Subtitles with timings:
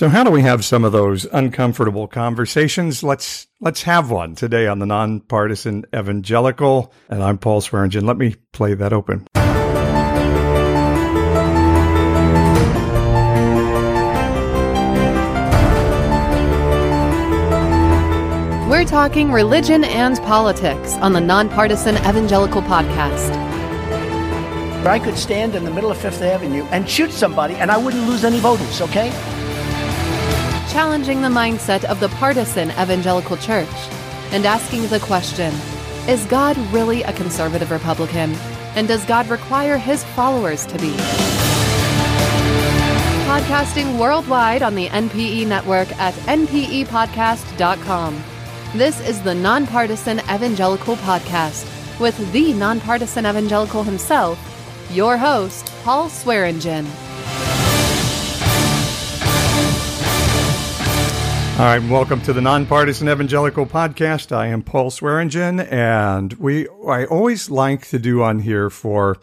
[0.00, 3.02] So how do we have some of those uncomfortable conversations?
[3.02, 6.90] Let's let's have one today on the nonpartisan evangelical.
[7.10, 8.06] And I'm Paul Swearingen.
[8.06, 9.26] Let me play that open.
[18.70, 23.36] We're talking religion and politics on the Nonpartisan Evangelical Podcast.
[24.86, 28.08] I could stand in the middle of Fifth Avenue and shoot somebody and I wouldn't
[28.08, 29.10] lose any voters, okay?
[30.70, 33.66] Challenging the mindset of the partisan evangelical church
[34.30, 35.52] and asking the question
[36.08, 38.36] Is God really a conservative Republican?
[38.76, 40.92] And does God require his followers to be?
[43.26, 48.22] Podcasting worldwide on the NPE network at npepodcast.com.
[48.76, 51.66] This is the Nonpartisan Evangelical Podcast
[51.98, 54.38] with the nonpartisan evangelical himself,
[54.92, 56.86] your host, Paul Swearingen.
[61.60, 64.34] All right, welcome to the Nonpartisan Evangelical Podcast.
[64.34, 69.18] I am Paul Swearingen, and we I always like to do on here for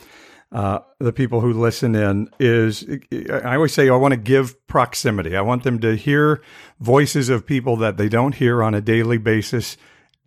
[0.51, 5.35] uh, the people who listen in is I always say I want to give proximity.
[5.35, 6.43] I want them to hear
[6.79, 9.75] voices of people that they don't hear on a daily basis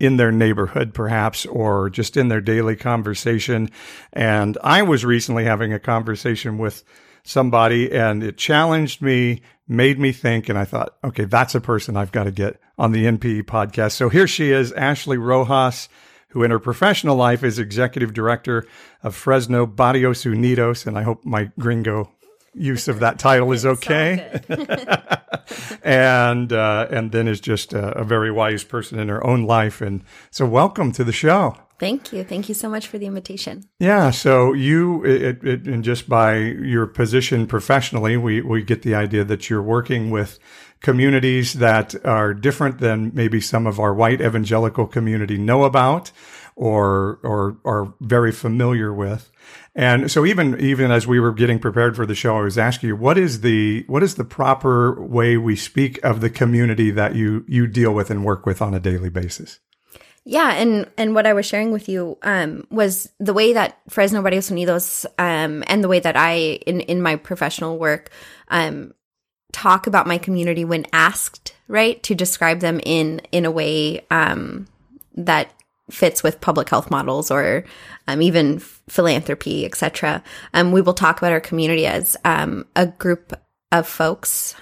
[0.00, 3.70] in their neighborhood, perhaps, or just in their daily conversation.
[4.12, 6.82] And I was recently having a conversation with
[7.22, 10.48] somebody and it challenged me, made me think.
[10.48, 13.92] And I thought, okay, that's a person I've got to get on the NPE podcast.
[13.92, 15.88] So here she is, Ashley Rojas
[16.30, 18.66] who in her professional life is executive director
[19.02, 20.86] of Fresno Barrios Unidos.
[20.86, 22.10] And I hope my gringo
[22.54, 24.40] use of that title is okay.
[25.82, 29.80] and uh, and then is just a, a, very wise person in her own life.
[29.80, 31.56] And so, welcome to the show.
[31.80, 32.24] Thank you.
[32.24, 33.64] Thank you so much for the invitation.
[33.78, 34.10] Yeah.
[34.10, 39.24] So you, it, it, and just by your position professionally, we we get the idea
[39.24, 40.38] that you're working with
[40.80, 46.12] communities that are different than maybe some of our white evangelical community know about
[46.54, 49.30] or or are very familiar with.
[49.74, 52.88] And so even even as we were getting prepared for the show, I was asking
[52.88, 57.14] you what is the what is the proper way we speak of the community that
[57.14, 59.60] you you deal with and work with on a daily basis.
[60.24, 64.22] Yeah, and and what I was sharing with you um, was the way that Fresno
[64.22, 68.10] Barrios Unidos um, and the way that I in in my professional work
[68.48, 68.92] um,
[69.52, 74.66] talk about my community when asked, right, to describe them in in a way um,
[75.14, 75.52] that
[75.90, 77.64] fits with public health models or
[78.06, 80.22] um, even philanthropy, etc.
[80.52, 83.32] Um, we will talk about our community as a group
[83.72, 84.54] of folks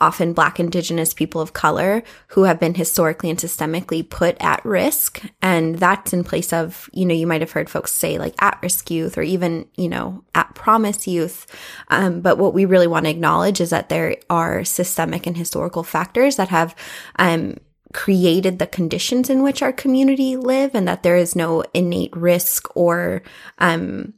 [0.00, 5.22] often Black, Indigenous people of color who have been historically and systemically put at risk.
[5.42, 8.58] And that's in place of, you know, you might have heard folks say like at
[8.62, 11.46] risk youth or even, you know, at promise youth.
[11.88, 15.82] Um, but what we really want to acknowledge is that there are systemic and historical
[15.82, 16.74] factors that have,
[17.18, 17.56] um,
[17.92, 22.68] created the conditions in which our community live and that there is no innate risk
[22.76, 23.22] or
[23.58, 24.12] um,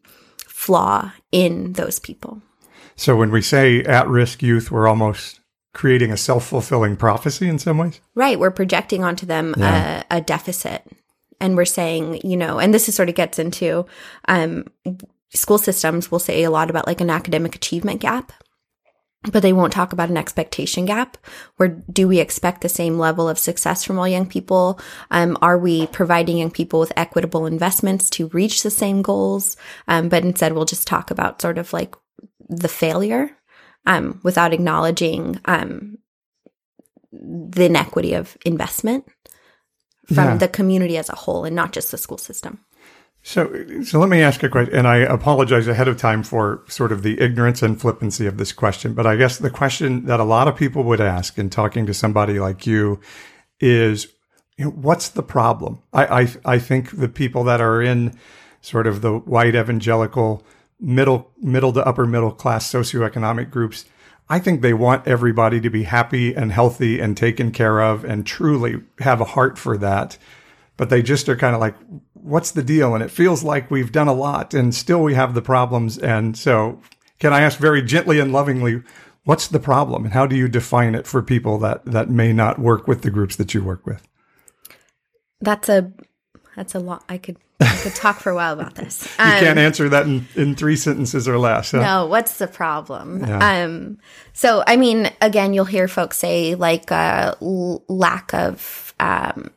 [0.47, 2.43] flaw in those people.
[2.97, 5.40] So when we say at risk youth, we're almost
[5.73, 8.01] creating a self fulfilling prophecy in some ways.
[8.15, 8.39] Right.
[8.39, 10.03] We're projecting onto them yeah.
[10.11, 10.85] a, a, deficit.
[11.41, 13.87] And we're saying, you know, and this is sort of gets into
[14.29, 14.67] um,
[15.31, 18.33] school systems will say a lot about like an academic achievement gap,
[19.33, 21.17] but they won't talk about an expectation gap.
[21.57, 24.81] Where do we expect the same level of success from all young people?
[25.11, 29.57] Um, are we providing young people with equitable investments to reach the same goals?
[29.89, 31.95] Um, but instead, we'll just talk about sort of like
[32.49, 33.37] the failure
[33.87, 35.99] um, without acknowledging um,
[37.13, 39.05] the inequity of investment
[40.07, 40.37] from yeah.
[40.37, 42.61] the community as a whole and not just the school system.
[43.23, 46.91] So, so let me ask a question, and I apologize ahead of time for sort
[46.91, 50.25] of the ignorance and flippancy of this question, but I guess the question that a
[50.25, 52.99] lot of people would ask in talking to somebody like you
[53.61, 54.07] is,
[54.57, 55.83] you know, what's the problem?
[55.93, 58.19] I, I, I think the people that are in
[58.63, 60.43] sort of the white evangelical
[60.81, 63.85] middle middle to upper middle class socioeconomic groups
[64.31, 68.25] I think they want everybody to be happy and healthy and taken care of and
[68.25, 70.17] truly have a heart for that.
[70.77, 71.75] But they just are kind of like,
[72.15, 72.95] what's the deal?
[72.95, 75.99] And it feels like we've done a lot and still we have the problems.
[75.99, 76.81] And so
[77.19, 78.85] can I ask very gently and lovingly,
[79.25, 82.61] what's the problem and how do you define it for people that, that may not
[82.61, 84.07] work with the groups that you work with?
[85.41, 85.93] That's a,
[86.55, 87.03] that's a lot.
[87.09, 89.07] I could I could talk for a while about this.
[89.19, 91.73] Um, you can't um, answer that in, in three sentences or less.
[91.73, 91.81] Huh?
[91.83, 93.21] No, what's the problem?
[93.21, 93.65] Yeah.
[93.65, 93.99] Um,
[94.33, 99.51] so, I mean, again, you'll hear folks say like uh, l- lack of um,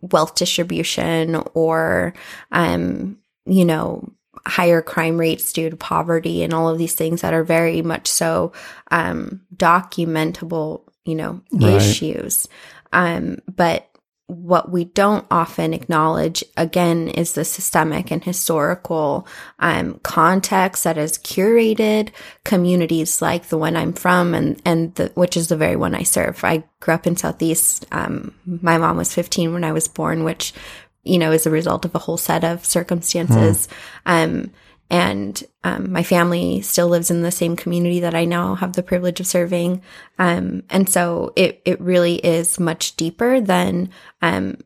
[0.00, 2.14] wealth distribution or,
[2.52, 4.12] um, you know,
[4.46, 8.06] higher crime rates due to poverty and all of these things that are very much
[8.08, 8.52] so
[8.90, 11.74] um, documentable, you know, Right.
[11.74, 12.48] issues.
[12.92, 13.89] Um, but
[14.30, 19.26] what we don't often acknowledge again is the systemic and historical
[19.58, 22.10] um, context that has curated
[22.44, 26.04] communities like the one I'm from and and the, which is the very one I
[26.04, 26.42] serve.
[26.44, 27.86] I grew up in Southeast.
[27.92, 30.54] Um, my mom was 15 when I was born, which
[31.02, 33.68] you know is a result of a whole set of circumstances.
[34.06, 34.50] Um,
[34.90, 38.82] and um, my family still lives in the same community that I now have the
[38.82, 39.82] privilege of serving.
[40.18, 43.90] Um, and so it it really is much deeper than
[44.20, 44.58] um,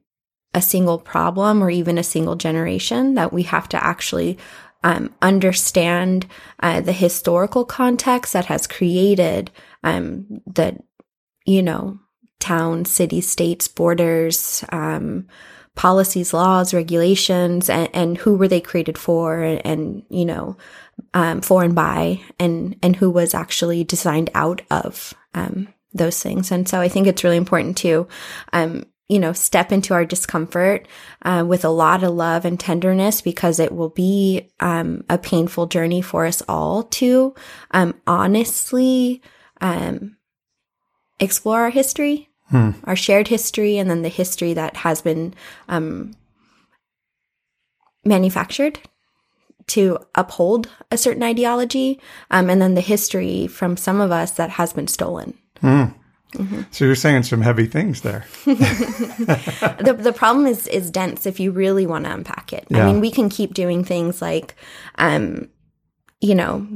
[0.54, 4.38] a single problem or even a single generation that we have to actually
[4.82, 6.26] um, understand
[6.60, 9.50] uh, the historical context that has created
[9.82, 10.78] um, the
[11.44, 11.98] you know
[12.38, 14.64] town, city, states, borders.
[14.70, 15.26] Um,
[15.74, 20.56] policies, laws, regulations, and, and who were they created for, and, and you know,
[21.12, 26.52] um, for and by, and and who was actually designed out of um, those things.
[26.52, 28.06] And so I think it's really important to,
[28.52, 30.86] um, you know, step into our discomfort
[31.22, 35.66] uh, with a lot of love and tenderness because it will be um, a painful
[35.66, 37.34] journey for us all to
[37.72, 39.22] um, honestly
[39.60, 40.16] um,
[41.20, 42.28] explore our history
[42.84, 45.34] our shared history and then the history that has been
[45.68, 46.14] um,
[48.04, 48.78] manufactured
[49.68, 52.00] to uphold a certain ideology,
[52.30, 55.38] um, and then the history from some of us that has been stolen.
[56.70, 58.24] So you're saying some heavy things there.
[58.44, 62.66] the the problem is is dense if you really want to unpack it.
[62.68, 62.82] Yeah.
[62.82, 64.56] I mean, we can keep doing things like,
[64.96, 65.48] um,
[66.20, 66.66] you know,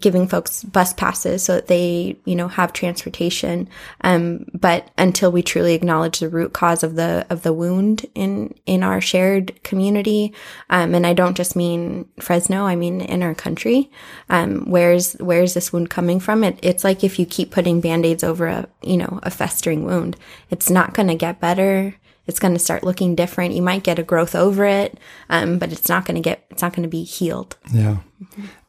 [0.00, 3.68] giving folks bus passes so that they you know have transportation.
[4.02, 8.54] Um, but until we truly acknowledge the root cause of the of the wound in
[8.66, 10.34] in our shared community,
[10.70, 13.90] um, and I don't just mean Fresno, I mean in our country.
[14.28, 16.44] Um, where's where's this wound coming from?
[16.44, 20.16] It it's like if you keep putting band-aids over a you know a festering wound,
[20.50, 21.94] it's not going to get better
[22.28, 23.54] it's going to start looking different.
[23.54, 24.98] You might get a growth over it,
[25.30, 27.56] um, but it's not going to get, it's not going to be healed.
[27.72, 27.96] Yeah.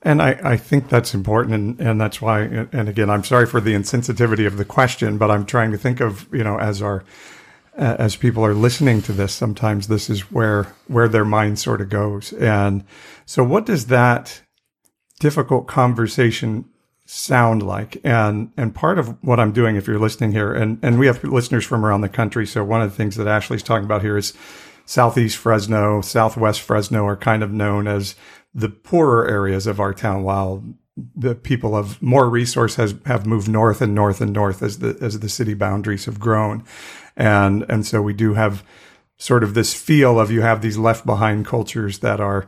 [0.01, 1.53] And I, I think that's important.
[1.55, 5.29] And, and that's why, and again, I'm sorry for the insensitivity of the question, but
[5.29, 7.03] I'm trying to think of, you know, as our,
[7.73, 11.89] as people are listening to this, sometimes this is where, where their mind sort of
[11.89, 12.33] goes.
[12.33, 12.85] And
[13.25, 14.41] so what does that
[15.19, 16.65] difficult conversation
[17.05, 17.99] sound like?
[18.03, 21.23] And, and part of what I'm doing, if you're listening here, and, and we have
[21.23, 22.47] listeners from around the country.
[22.47, 24.33] So one of the things that Ashley's talking about here is
[24.85, 28.15] Southeast Fresno, Southwest Fresno are kind of known as
[28.59, 30.63] the poorer areas of our town, while
[31.15, 34.97] the people of more resource has have moved north and north and north as the
[35.01, 36.63] as the city boundaries have grown,
[37.15, 38.63] and and so we do have
[39.17, 42.45] sort of this feel of you have these left behind cultures that are.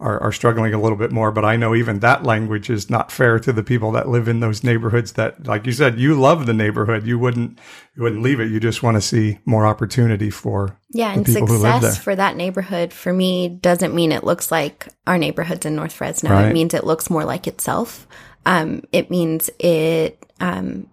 [0.00, 3.10] Are, are struggling a little bit more, but I know even that language is not
[3.10, 5.14] fair to the people that live in those neighborhoods.
[5.14, 7.04] That, like you said, you love the neighborhood.
[7.04, 7.58] You wouldn't,
[7.96, 8.48] you wouldn't leave it.
[8.48, 11.12] You just want to see more opportunity for Yeah.
[11.12, 11.90] And people who live there.
[11.90, 15.94] success for that neighborhood for me doesn't mean it looks like our neighborhoods in North
[15.94, 16.30] Fresno.
[16.30, 16.50] Right.
[16.50, 18.06] It means it looks more like itself.
[18.46, 20.88] Um, it means it, um,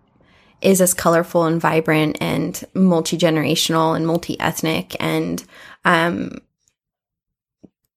[0.62, 5.44] is as colorful and vibrant and multi generational and multi ethnic and,
[5.84, 6.40] um,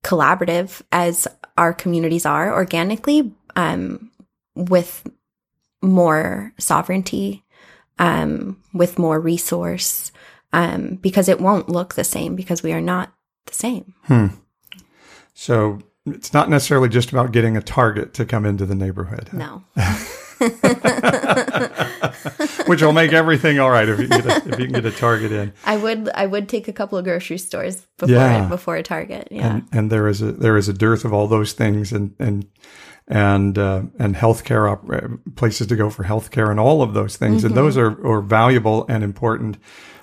[0.05, 4.11] collaborative as our communities are organically, um,
[4.55, 5.07] with
[5.83, 7.45] more sovereignty,
[7.99, 10.13] um, with more resource,
[10.53, 13.13] um, because it won't look the same because we are not
[13.47, 13.95] the same.
[14.05, 14.27] Hmm.
[15.35, 19.65] So it's not necessarily just about getting a target to come into the neighborhood, No.
[22.69, 24.85] which will make everything all right if you, can get a, if you can get
[24.87, 25.53] a target in.
[25.65, 28.49] I would I would take a couple of grocery stores before Yeah.
[28.49, 29.29] before a Target.
[29.31, 29.55] Yeah.
[29.57, 32.47] And, and there is a there is a dearth of all those things, and and
[33.09, 37.17] and uh, and healthcare op- uh, places to go for healthcare and all of those
[37.17, 39.59] things, and those are are valuable and important.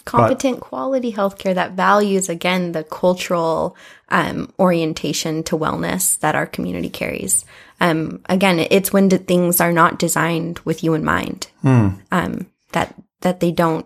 [0.06, 3.76] Competent quality healthcare that values again the cultural
[4.10, 7.44] um, orientation to wellness that our community carries.
[7.82, 13.40] Um, again, it's when things are not designed with you in mind um, that that
[13.40, 13.86] they don't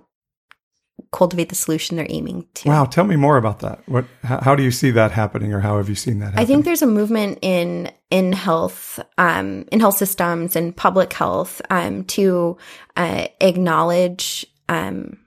[1.11, 2.69] cultivate the solution they're aiming to.
[2.69, 3.81] Wow, tell me more about that.
[3.87, 4.05] What?
[4.23, 6.25] How, how do you see that happening, or how have you seen that?
[6.25, 6.39] Happen?
[6.39, 11.61] I think there's a movement in in health, um, in health systems and public health,
[11.69, 12.57] um, to
[12.97, 15.17] uh, acknowledge um,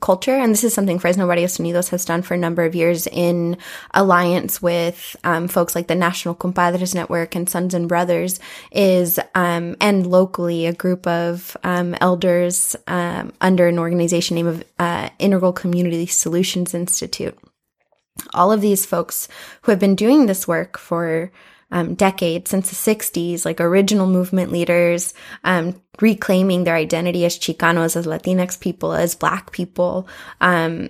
[0.00, 3.06] culture, and this is something Fresno Barrios Unidos has done for a number of years
[3.06, 3.56] in
[3.92, 8.40] alliance with um, folks like the National Compadres Network and Sons and Brothers,
[8.72, 14.64] is um, and locally a group of um, elders um, under an organization named of
[14.78, 17.38] uh, Integral Community Solutions Institute.
[18.32, 19.28] All of these folks
[19.62, 21.32] who have been doing this work for
[21.70, 27.96] um, decades since the 60s, like original movement leaders, um, reclaiming their identity as Chicanos,
[27.96, 30.06] as Latinx people, as Black people,
[30.40, 30.88] um,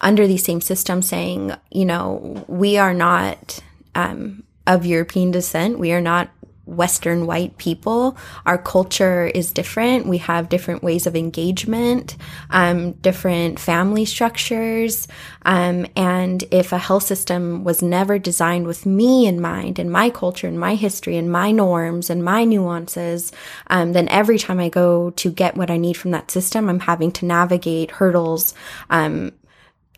[0.00, 3.60] under these same systems, saying, you know, we are not
[3.94, 5.78] um, of European descent.
[5.78, 6.30] We are not
[6.68, 8.16] Western white people.
[8.46, 10.06] Our culture is different.
[10.06, 12.16] We have different ways of engagement,
[12.50, 15.08] um, different family structures.
[15.42, 20.10] Um, and if a health system was never designed with me in mind and my
[20.10, 23.32] culture and my history and my norms and my nuances,
[23.68, 26.80] um, then every time I go to get what I need from that system, I'm
[26.80, 28.54] having to navigate hurdles
[28.90, 29.32] um,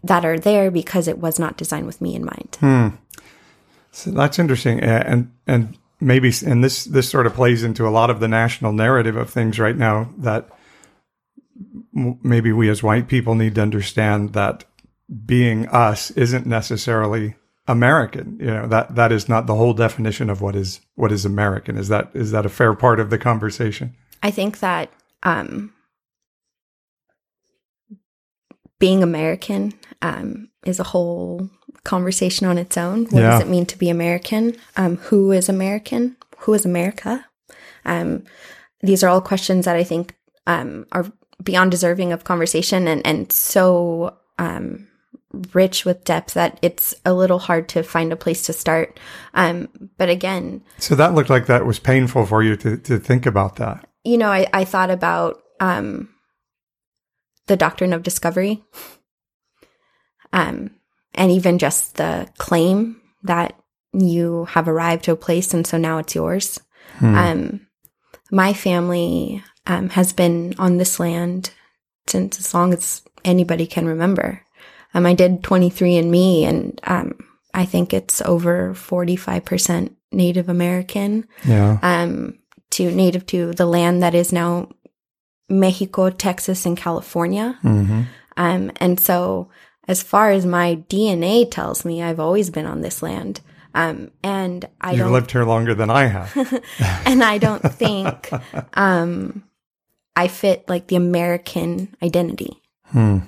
[0.05, 2.57] that are there because it was not designed with me in mind.
[2.61, 2.89] Hmm.
[3.93, 8.11] So that's interesting, and and maybe and this this sort of plays into a lot
[8.11, 10.49] of the national narrative of things right now that
[11.93, 14.65] maybe we as white people need to understand that
[15.27, 17.35] being us isn't necessarily
[17.67, 18.39] American.
[18.41, 21.77] You know that that is not the whole definition of what is what is American.
[21.77, 23.95] Is that is that a fair part of the conversation?
[24.23, 24.91] I think that
[25.23, 25.73] um,
[28.79, 31.49] being American um, is a whole
[31.85, 33.07] conversation on its own.
[33.07, 33.31] What yeah.
[33.31, 34.57] does it mean to be American?
[34.77, 36.17] Um, who is American?
[36.39, 37.27] Who is America?
[37.85, 38.25] Um,
[38.83, 41.11] these are all questions that I think um, are
[41.43, 44.89] beyond deserving of conversation and, and so um,
[45.55, 48.99] rich with depth that it's a little hard to find a place to start.
[49.35, 53.27] Um, but again, so that looked like that was painful for you to, to think
[53.27, 53.87] about that.
[54.05, 56.09] You know, I, I thought about um,
[57.47, 58.63] the doctrine of discovery.
[60.33, 60.71] Um,
[61.15, 63.55] and even just the claim that
[63.93, 66.61] you have arrived to a place and so now it's yours.
[66.99, 67.15] Hmm.
[67.15, 67.67] Um,
[68.31, 71.51] my family um, has been on this land
[72.07, 74.43] since as long as anybody can remember.
[74.95, 77.19] Um, I did 23andMe and um,
[77.55, 81.29] I think it's over 45% Native American.
[81.45, 81.79] Yeah.
[81.83, 82.41] Um,
[82.71, 84.69] to native to the land that is now
[85.49, 87.59] Mexico, Texas, and California.
[87.65, 88.03] Mm-hmm.
[88.37, 89.51] Um, and so
[89.91, 93.41] as far as my DNA tells me, I've always been on this land.
[93.75, 96.33] Um, and I You've lived here longer than I have.
[97.05, 98.31] and I don't think
[98.75, 99.43] um,
[100.15, 102.63] I fit like the American identity.
[102.85, 103.19] Hmm.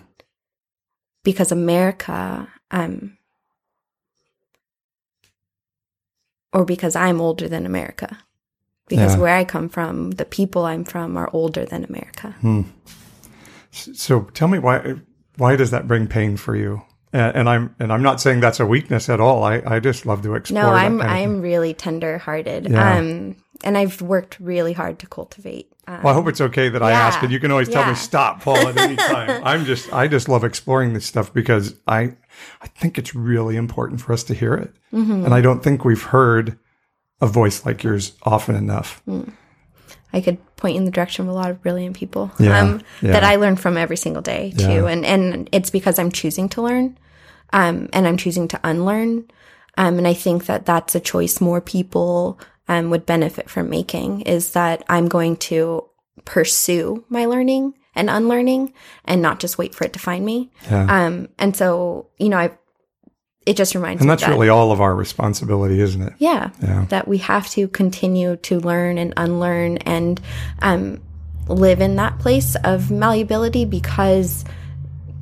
[1.25, 3.19] Because America, um,
[6.53, 8.19] or because I'm older than America.
[8.87, 9.21] Because yeah.
[9.21, 12.37] where I come from, the people I'm from are older than America.
[12.41, 12.63] Hmm.
[13.73, 15.01] So tell me why
[15.37, 16.83] why does that bring pain for you?
[17.13, 19.45] And, and, I'm and I'm not saying that's a weakness at all.
[19.45, 20.63] I, I just love to explore.
[20.63, 22.71] No, I'm I'm really tender hearted.
[22.71, 22.97] Yeah.
[22.97, 25.73] Um, and I've worked really hard to cultivate.
[25.87, 27.83] Um, well, I hope it's okay that I ask, and you can always yeah.
[27.83, 29.43] tell me stop, Paul, at any time.
[29.45, 32.15] I'm just I just love exploring this stuff because I
[32.61, 35.25] I think it's really important for us to hear it, mm-hmm.
[35.25, 36.59] and I don't think we've heard
[37.21, 39.03] a voice like yours often enough.
[39.09, 39.33] Mm.
[40.13, 43.13] I could point in the direction of a lot of brilliant people yeah, um, yeah.
[43.13, 44.65] that I learn from every single day too.
[44.65, 44.87] Yeah.
[44.87, 46.99] And and it's because I'm choosing to learn,
[47.53, 49.29] um, and I'm choosing to unlearn.
[49.79, 52.39] Um, and I think that that's a choice more people
[52.69, 54.23] um, would benefit from making.
[54.23, 55.85] Is that I'm going to
[56.25, 58.73] pursue my learning and unlearning,
[59.05, 60.51] and not just wait for it to find me.
[60.71, 62.53] Um, and so you know, I
[63.47, 64.13] it just reminds and me.
[64.13, 66.13] And that's that, really all of our responsibility, isn't it?
[66.19, 66.87] Yeah, yeah.
[66.89, 70.21] That we have to continue to learn and unlearn and
[70.61, 71.01] um,
[71.49, 74.45] live in that place of malleability because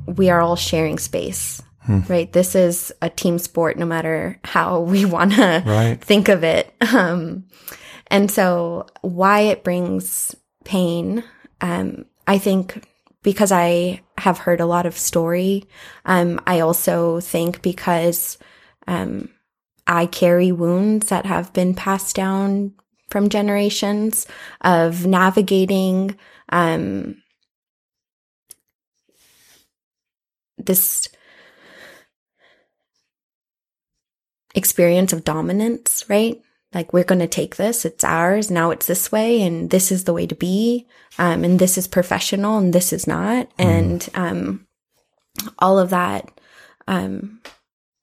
[0.05, 1.61] we are all sharing space.
[1.83, 2.01] Hmm.
[2.07, 2.31] Right.
[2.31, 6.73] This is a team sport, no matter how we want to think of it.
[6.93, 7.45] Um,
[8.07, 11.23] and so, why it brings pain,
[11.61, 12.83] um, I think
[13.23, 15.65] because I have heard a lot of story.
[16.05, 18.37] Um, I also think because
[18.87, 19.29] um,
[19.87, 22.73] I carry wounds that have been passed down
[23.09, 24.25] from generations
[24.61, 26.17] of navigating
[26.49, 27.21] um,
[30.57, 31.09] this
[34.55, 36.41] experience of dominance, right?
[36.73, 40.03] Like we're going to take this it's ours now it's this way and this is
[40.03, 40.87] the way to be
[41.17, 43.65] um, and this is professional and this is not mm.
[43.65, 44.67] and um,
[45.59, 46.29] all of that
[46.87, 47.41] um,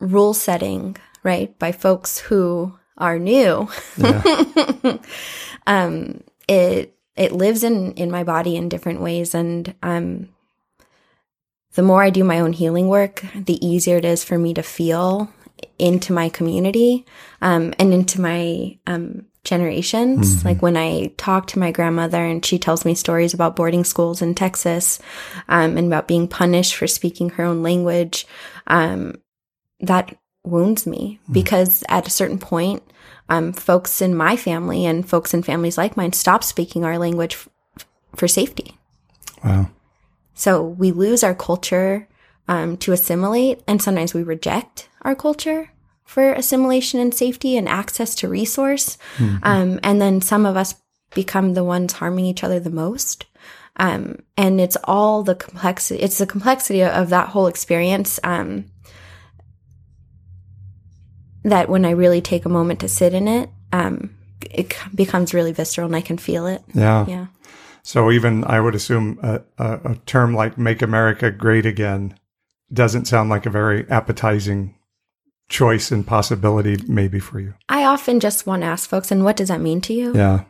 [0.00, 4.98] rule setting right by folks who are new yeah.
[5.66, 10.30] Um, it it lives in in my body in different ways and um,
[11.74, 14.62] the more i do my own healing work the easier it is for me to
[14.62, 15.30] feel
[15.78, 17.06] into my community
[17.40, 20.36] um, and into my um, generations.
[20.36, 20.48] Mm-hmm.
[20.48, 24.20] Like when I talk to my grandmother and she tells me stories about boarding schools
[24.20, 25.00] in Texas
[25.48, 28.26] um, and about being punished for speaking her own language,
[28.66, 29.14] um,
[29.80, 31.32] that wounds me mm-hmm.
[31.32, 32.82] because at a certain point,
[33.28, 37.34] um, folks in my family and folks in families like mine stop speaking our language
[37.34, 37.48] f-
[38.16, 38.78] for safety.
[39.44, 39.68] Wow.
[40.34, 42.07] So we lose our culture
[42.48, 45.70] um, to assimilate, and sometimes we reject our culture
[46.04, 48.96] for assimilation and safety and access to resource.
[49.42, 50.74] Um, and then some of us
[51.14, 53.26] become the ones harming each other the most.
[53.76, 56.02] Um, and it's all the complexity.
[56.02, 58.18] It's the complexity of that whole experience.
[58.24, 58.64] Um,
[61.44, 64.14] that when I really take a moment to sit in it, um,
[64.50, 66.62] it becomes really visceral and I can feel it.
[66.74, 67.06] Yeah.
[67.06, 67.26] Yeah.
[67.82, 72.14] So even I would assume a, a, a term like "Make America Great Again"
[72.72, 74.74] doesn't sound like a very appetizing
[75.48, 77.54] choice and possibility, maybe for you.
[77.68, 80.14] I often just want to ask folks, and what does that mean to you?
[80.14, 80.44] Yeah.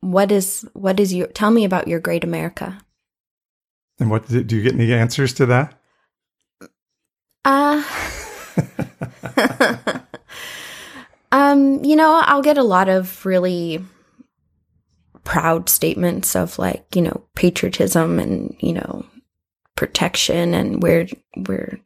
[0.00, 2.78] What is what is your tell me about your great America?
[3.98, 5.74] And what do you get any answers to that?
[7.44, 7.82] Uh
[11.32, 13.84] Um, you know, I'll get a lot of really
[15.24, 19.04] proud statements of like, you know, patriotism and, you know,
[19.76, 21.06] protection and we're
[21.36, 21.78] we're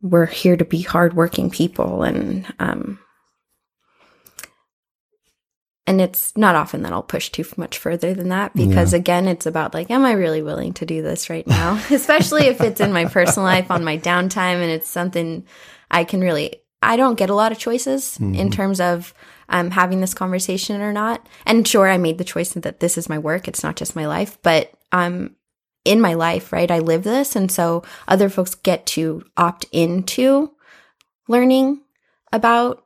[0.00, 2.98] we're here to be hardworking people and um
[5.86, 9.46] and it's not often that I'll push too much further than that because again, it's
[9.46, 11.82] about like, am I really willing to do this right now?
[11.90, 15.44] Especially if it's in my personal life on my downtime and it's something
[15.90, 16.56] I can really.
[16.84, 19.14] I don't get a lot of choices in terms of
[19.48, 21.24] um, having this conversation or not.
[21.46, 24.06] And sure, I made the choice that this is my work; it's not just my
[24.08, 24.36] life.
[24.42, 25.36] But um,
[25.84, 30.52] in my life, right, I live this, and so other folks get to opt into
[31.28, 31.80] learning
[32.32, 32.84] about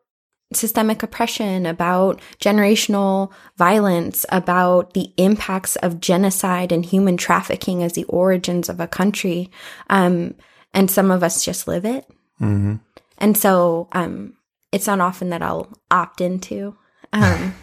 [0.53, 8.05] systemic oppression, about generational violence, about the impacts of genocide and human trafficking as the
[8.05, 9.51] origins of a country.
[9.91, 10.35] Um,
[10.73, 12.07] and some of us just live it.
[12.39, 12.77] hmm
[13.19, 14.35] And so um,
[14.73, 16.77] it's not often that I'll opt into
[17.13, 17.55] um,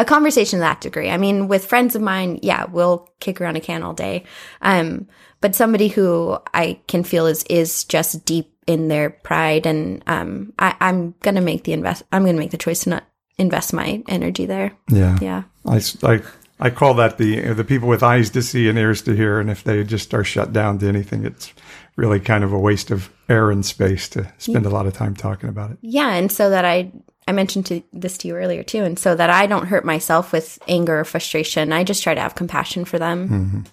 [0.00, 1.10] a conversation to that degree.
[1.10, 4.24] I mean, with friends of mine, yeah, we'll kick around a can all day.
[4.62, 5.08] Um,
[5.42, 10.52] but somebody who I can feel is is just deep in their pride, and um,
[10.58, 12.02] I, I'm gonna make the invest.
[12.12, 13.04] I'm gonna make the choice to not
[13.36, 14.72] invest my energy there.
[14.88, 15.18] Yeah.
[15.20, 15.42] Yeah.
[15.66, 16.22] I, I,
[16.58, 19.50] I call that the the people with eyes to see and ears to hear, and
[19.50, 21.52] if they just are shut down to anything, it's
[21.96, 25.14] really kind of a waste of air and space to spend a lot of time
[25.14, 25.78] talking about it.
[25.82, 26.90] Yeah, and so that I
[27.30, 30.32] I mentioned to this to you earlier too, and so that I don't hurt myself
[30.32, 33.66] with anger or frustration, I just try to have compassion for them.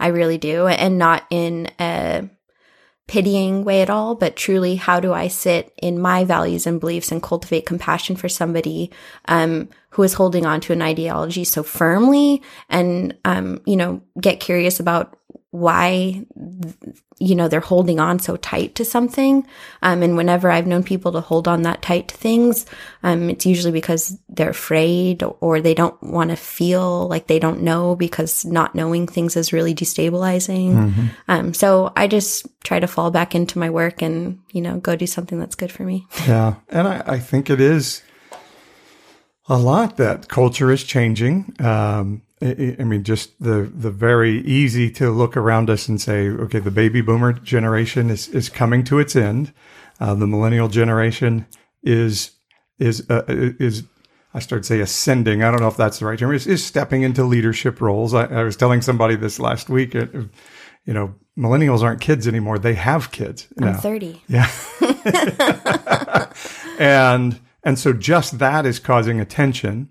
[0.00, 2.28] I really do, and not in a
[3.06, 7.12] pitying way at all, but truly, how do I sit in my values and beliefs
[7.12, 8.90] and cultivate compassion for somebody
[9.26, 14.40] um, who is holding on to an ideology so firmly, and um, you know, get
[14.40, 15.16] curious about
[15.54, 16.20] why
[17.20, 19.46] you know they're holding on so tight to something.
[19.82, 22.66] Um, and whenever i've known people to hold on that tight to things
[23.04, 27.62] um, it's usually because they're afraid or they don't want to feel like they don't
[27.62, 31.10] know because not knowing things is really destabilizing.
[31.28, 34.96] Um, so i just try to fall back into my work and you know go
[34.96, 36.06] do something that's good for me.
[36.26, 38.02] Yeah, and I, I think it is
[39.46, 41.54] a lot that culture is changing.
[41.60, 46.58] Um, I, mean, just the the very easy to look around us and say, okay,
[46.58, 49.52] the baby boomer generation is is coming to its end.
[49.98, 51.46] Uh, the millennial generation
[51.82, 52.32] is
[52.78, 53.84] is uh, is
[54.34, 55.42] I started to say ascending.
[55.42, 56.34] I don't know if that's the right term.
[56.34, 58.12] Is, is stepping into leadership roles.
[58.12, 59.94] I, I was telling somebody this last week.
[59.94, 60.06] uh,
[60.84, 62.58] you know, millennials aren't kids anymore.
[62.58, 63.48] They have kids.
[63.58, 63.78] i'm now.
[63.78, 64.50] 30 Yeah.
[66.78, 69.88] and and so just that is causing attention.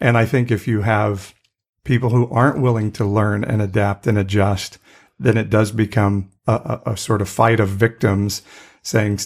[0.00, 1.34] And I think if you have
[1.86, 4.78] people who aren't willing to learn and adapt and adjust,
[5.18, 6.52] then it does become a,
[6.84, 8.42] a, a sort of fight of victims
[8.82, 9.20] saying,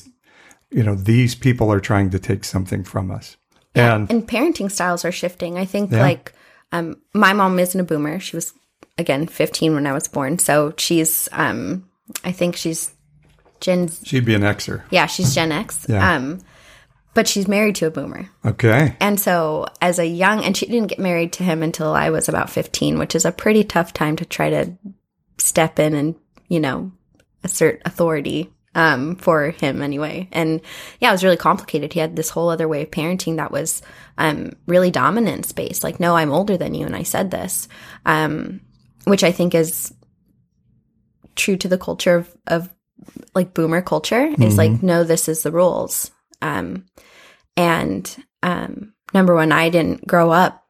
[0.71, 3.37] you know, these people are trying to take something from us.
[3.75, 5.59] And and parenting styles are shifting.
[5.59, 6.03] I think Yeah.
[6.03, 6.33] like
[6.73, 8.19] um my mom isn't a boomer.
[8.21, 8.53] She was
[8.99, 10.39] again 15 when I was born.
[10.39, 11.89] So she's um
[12.25, 12.93] I think she's
[13.61, 14.83] Gen she'd be an Xer.
[14.91, 15.87] yeah, she's Gen X.
[15.89, 16.15] Yeah.
[16.17, 16.41] Um
[17.15, 18.29] but she's married to a boomer.
[18.45, 18.97] Okay.
[19.01, 22.29] And so as a young and she didn't get married to him until I was
[22.29, 24.73] about 15, which is a pretty tough time to try to
[25.39, 26.15] step in and,
[26.49, 26.93] you know,
[27.43, 30.29] assert authority um, for him anyway.
[30.33, 30.61] And
[31.01, 31.93] yeah, it was really complicated.
[31.93, 33.83] He had this whole other way of parenting that was
[34.19, 35.83] um, really dominant in space.
[35.83, 37.69] Like, no, I'm older than you, and I said this,
[38.07, 38.61] um,
[39.05, 39.93] which I think is
[41.35, 42.71] true to the culture of, of
[43.35, 44.33] like boomer culture.
[44.39, 46.11] Is like, no, this is the rules.
[46.43, 46.87] Um,
[47.57, 50.67] and um, number one, I didn't grow up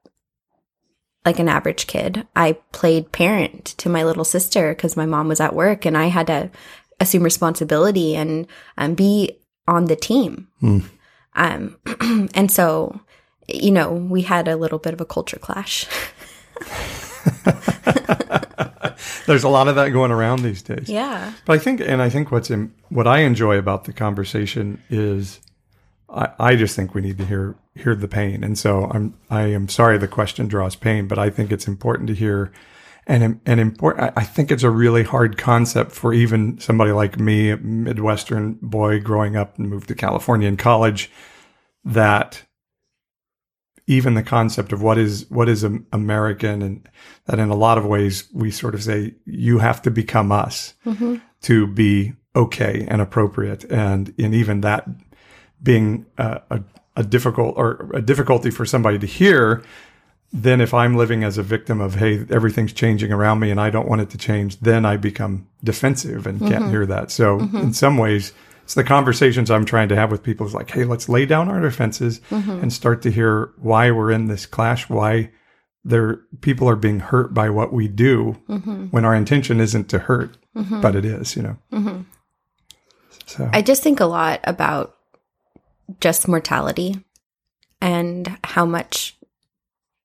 [1.24, 2.26] like an average kid.
[2.34, 6.06] I played parent to my little sister because my mom was at work and I
[6.06, 6.50] had to
[6.98, 8.46] assume responsibility and
[8.78, 10.48] um, be on the team.
[11.34, 11.78] Um,
[12.34, 13.00] and so
[13.54, 15.86] you know, we had a little bit of a culture clash.
[19.26, 20.88] There's a lot of that going around these days.
[20.88, 21.32] yeah.
[21.44, 25.40] But I think, and I think what's in, what I enjoy about the conversation is,
[26.12, 29.42] I, I just think we need to hear hear the pain, and so I'm I
[29.42, 32.52] am sorry the question draws pain, but I think it's important to hear,
[33.06, 34.12] and and important.
[34.16, 39.00] I think it's a really hard concept for even somebody like me, a Midwestern boy
[39.00, 41.10] growing up and moved to California in college,
[41.84, 42.42] that
[43.86, 46.88] even the concept of what is what is American, and
[47.26, 50.74] that in a lot of ways we sort of say you have to become us
[50.84, 51.16] Mm-hmm.
[51.42, 54.86] to be okay and appropriate, and in even that
[55.62, 56.60] being a, a,
[56.96, 59.62] a difficult or a difficulty for somebody to hear.
[60.32, 63.70] Then, if I'm living as a victim of hey everything's changing around me and I
[63.70, 66.70] don't want it to change, then I become defensive and can't mm-hmm.
[66.70, 67.10] hear that.
[67.10, 67.56] So, mm-hmm.
[67.56, 70.84] in some ways, it's the conversations I'm trying to have with people is like, hey,
[70.84, 72.62] let's lay down our defenses mm-hmm.
[72.62, 75.30] and start to hear why we're in this clash, why
[75.84, 78.32] there people are being hurt by what we do
[78.90, 82.04] when our intention isn't to hurt, but it is, you know.
[83.26, 84.96] So I just think a lot about
[86.00, 87.02] just mortality
[87.80, 89.16] and how much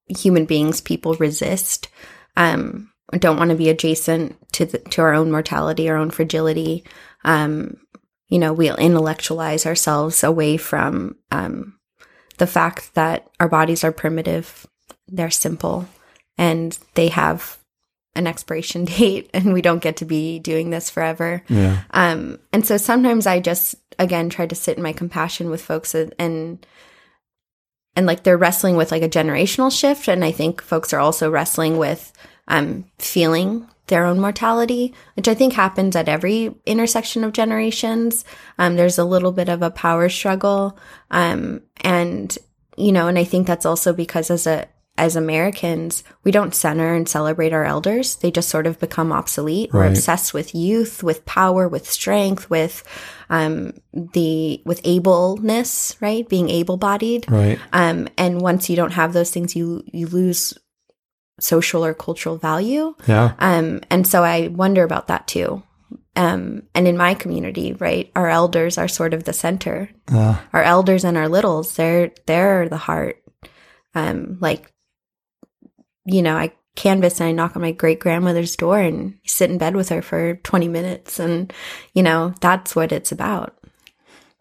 [0.08, 1.89] human beings people resist.
[2.38, 6.84] Um don't want to be adjacent to the, to our own mortality our own fragility.
[7.24, 7.78] Um
[8.28, 11.78] you know we'll intellectualize ourselves away from um
[12.38, 14.67] the fact that our bodies are primitive.
[15.08, 15.88] They're simple
[16.38, 17.58] and they have
[18.15, 21.43] an expiration date and we don't get to be doing this forever.
[21.49, 25.62] Yeah, um, and so sometimes I just again try to sit in my compassion with
[25.62, 26.65] folks and, and
[27.95, 31.30] and like they're wrestling with like a generational shift, and I think folks are also
[31.30, 32.12] wrestling with
[32.47, 38.25] um feeling their own mortality, which I think happens at every intersection of generations.
[38.58, 40.78] Um, there's a little bit of a power struggle,
[41.12, 42.36] um, and
[42.78, 46.93] you know, and I think that's also because as a as Americans, we don't center
[46.93, 48.15] and celebrate our elders.
[48.15, 49.73] They just sort of become obsolete.
[49.73, 52.84] We're obsessed with youth, with power, with strength, with
[53.29, 56.27] um, the with ableness, right?
[56.29, 57.29] Being able-bodied.
[57.29, 57.60] right.
[57.73, 60.53] Um, and once you don't have those things, you you lose
[61.39, 62.95] social or cultural value.
[63.08, 65.62] Yeah, Um, and so I wonder about that too.
[66.15, 69.89] Um, and in my community, right, our elders are sort of the center.
[70.08, 73.21] uh, Our elders and our littles, they're they're the heart.
[73.93, 74.71] Um, like,
[76.05, 79.57] you know, I canvas and I knock on my great grandmother's door and sit in
[79.57, 81.51] bed with her for twenty minutes, and
[81.93, 83.55] you know, that's what it's about.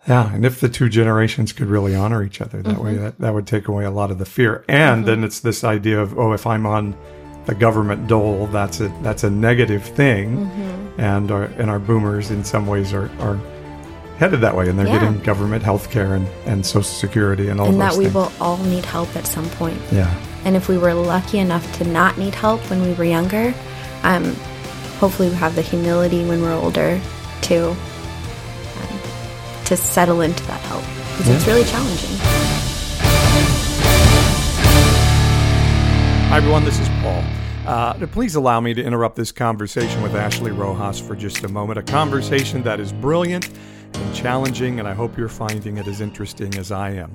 [0.07, 0.33] yeah.
[0.35, 3.05] And if the two generations could really honor each other that way, mm-hmm.
[3.05, 4.65] that, that would take away a lot of the fear.
[4.69, 5.07] And mm-hmm.
[5.07, 6.97] then it's this idea of oh, if I'm on
[7.47, 10.47] the government dole, that's a that's a negative thing.
[10.47, 11.01] Mm-hmm.
[11.01, 13.39] And our and our boomers in some ways are are
[14.19, 15.01] headed that way, and they're Yeah.
[15.01, 18.15] getting government health care and, and social security and all and that we things.
[18.15, 19.81] will all need help at some point.
[19.93, 20.13] yeah.
[20.45, 23.55] And if we were lucky enough to not need help when we were younger,
[24.03, 24.35] um,
[24.99, 27.01] hopefully we have the humility when we're older
[27.43, 29.01] to um,
[29.65, 30.85] to settle into that help
[31.17, 32.19] because it's really challenging.
[36.29, 36.65] Hi, everyone.
[36.65, 37.25] This is Paul.
[37.67, 41.79] Uh, please allow me to interrupt this conversation with Ashley Rojas for just a moment.
[41.79, 43.49] A conversation that is brilliant
[43.97, 47.13] and challenging, and I hope you're finding it as interesting as I am.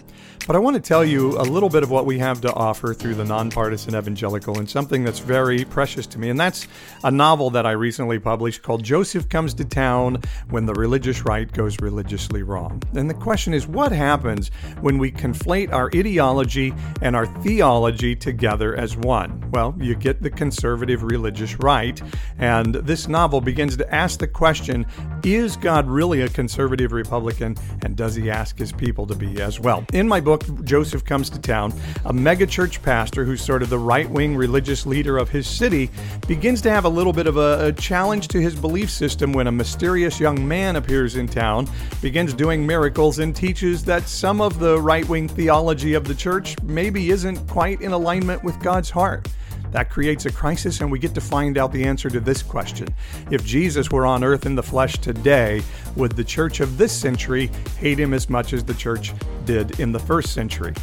[0.48, 2.94] But I want to tell you a little bit of what we have to offer
[2.94, 6.30] through the Nonpartisan Evangelical and something that's very precious to me.
[6.30, 6.68] And that's
[7.04, 11.52] a novel that I recently published called Joseph Comes to Town When the Religious Right
[11.52, 12.82] Goes Religiously Wrong.
[12.96, 14.50] And the question is what happens
[14.82, 19.52] when we conflate our ideology and our theology together as one?
[19.52, 22.02] Well, you get the conservative religious right.
[22.40, 24.86] And this novel begins to ask the question
[25.24, 27.56] is God really a conservative Republican?
[27.84, 29.86] And does he ask his people to be as well?
[29.94, 31.74] In my book, Joseph Comes to Town,
[32.06, 35.90] a megachurch pastor who's sort of the right wing religious leader of his city
[36.28, 39.48] begins to have a little bit of a, a challenge to his belief system when
[39.48, 41.68] a mysterious young man appears in town,
[42.02, 46.56] begins doing miracles, and teaches that some of the right wing theology of the church
[46.64, 49.28] maybe isn't quite in alignment with God's heart.
[49.72, 52.88] That creates a crisis, and we get to find out the answer to this question.
[53.30, 55.62] If Jesus were on earth in the flesh today,
[55.96, 59.14] would the church of this century hate him as much as the church
[59.46, 60.74] did in the first century?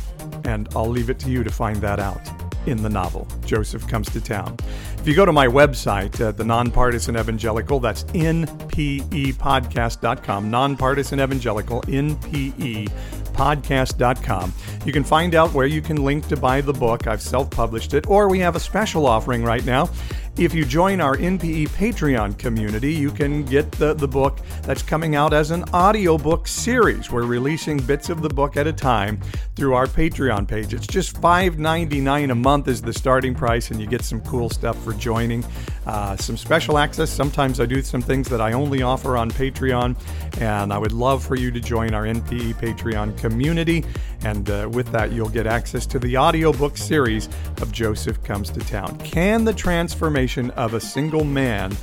[0.44, 2.20] And I'll leave it to you to find that out
[2.66, 4.56] in the novel, Joseph Comes to Town.
[4.98, 12.90] If you go to my website, uh, the Nonpartisan Evangelical, that's npepodcast.com, Nonpartisan Evangelical, NPE
[13.36, 14.52] podcast.com.
[14.84, 17.06] You can find out where you can link to buy the book.
[17.06, 19.90] I've self published it, or we have a special offering right now.
[20.38, 25.14] If you join our NPE Patreon community, you can get the, the book that's coming
[25.14, 27.10] out as an audiobook series.
[27.10, 29.18] We're releasing bits of the book at a time
[29.56, 30.74] through our Patreon page.
[30.74, 34.82] It's just $5.99 a month is the starting price, and you get some cool stuff
[34.84, 35.44] for joining.
[35.86, 37.10] Uh, some special access.
[37.10, 39.96] Sometimes I do some things that I only offer on Patreon,
[40.40, 43.84] and I would love for you to join our NPE Patreon community.
[44.22, 47.28] And uh, with that, you'll get access to the audiobook series
[47.62, 48.98] of Joseph Comes to Town.
[48.98, 51.74] Can the transformation of a single man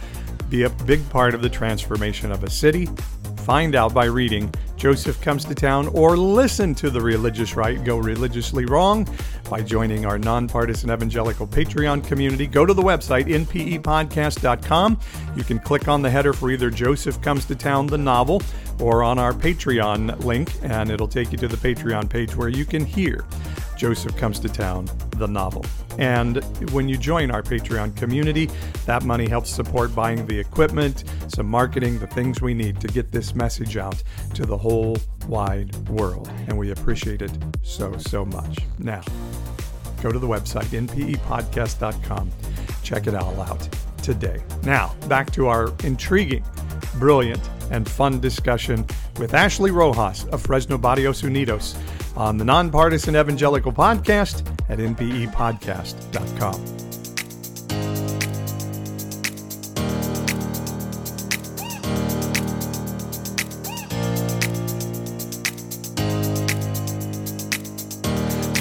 [0.49, 2.87] be a big part of the transformation of a city?
[3.43, 7.97] Find out by reading Joseph Comes to Town or listen to The Religious Right Go
[7.97, 9.05] Religiously Wrong
[9.49, 12.47] by joining our nonpartisan evangelical Patreon community.
[12.47, 14.99] Go to the website, npepodcast.com.
[15.35, 18.41] You can click on the header for either Joseph Comes to Town, the novel,
[18.79, 22.63] or on our Patreon link, and it'll take you to the Patreon page where you
[22.63, 23.25] can hear
[23.77, 25.65] Joseph Comes to Town, the novel.
[25.97, 28.49] And when you join our Patreon community,
[28.85, 33.11] that money helps support buying the equipment, some marketing, the things we need to get
[33.11, 34.01] this message out
[34.33, 36.31] to the whole wide world.
[36.47, 37.31] And we appreciate it
[37.61, 38.57] so, so much.
[38.79, 39.01] Now,
[40.01, 42.31] go to the website, npepodcast.com.
[42.83, 43.67] Check it all out
[44.01, 44.41] today.
[44.63, 46.43] Now, back to our intriguing,
[46.95, 48.85] brilliant, and fun discussion
[49.17, 51.75] with Ashley Rojas of Fresno Barrios Unidos
[52.15, 56.83] on the Nonpartisan Evangelical Podcast at npepodcast.com.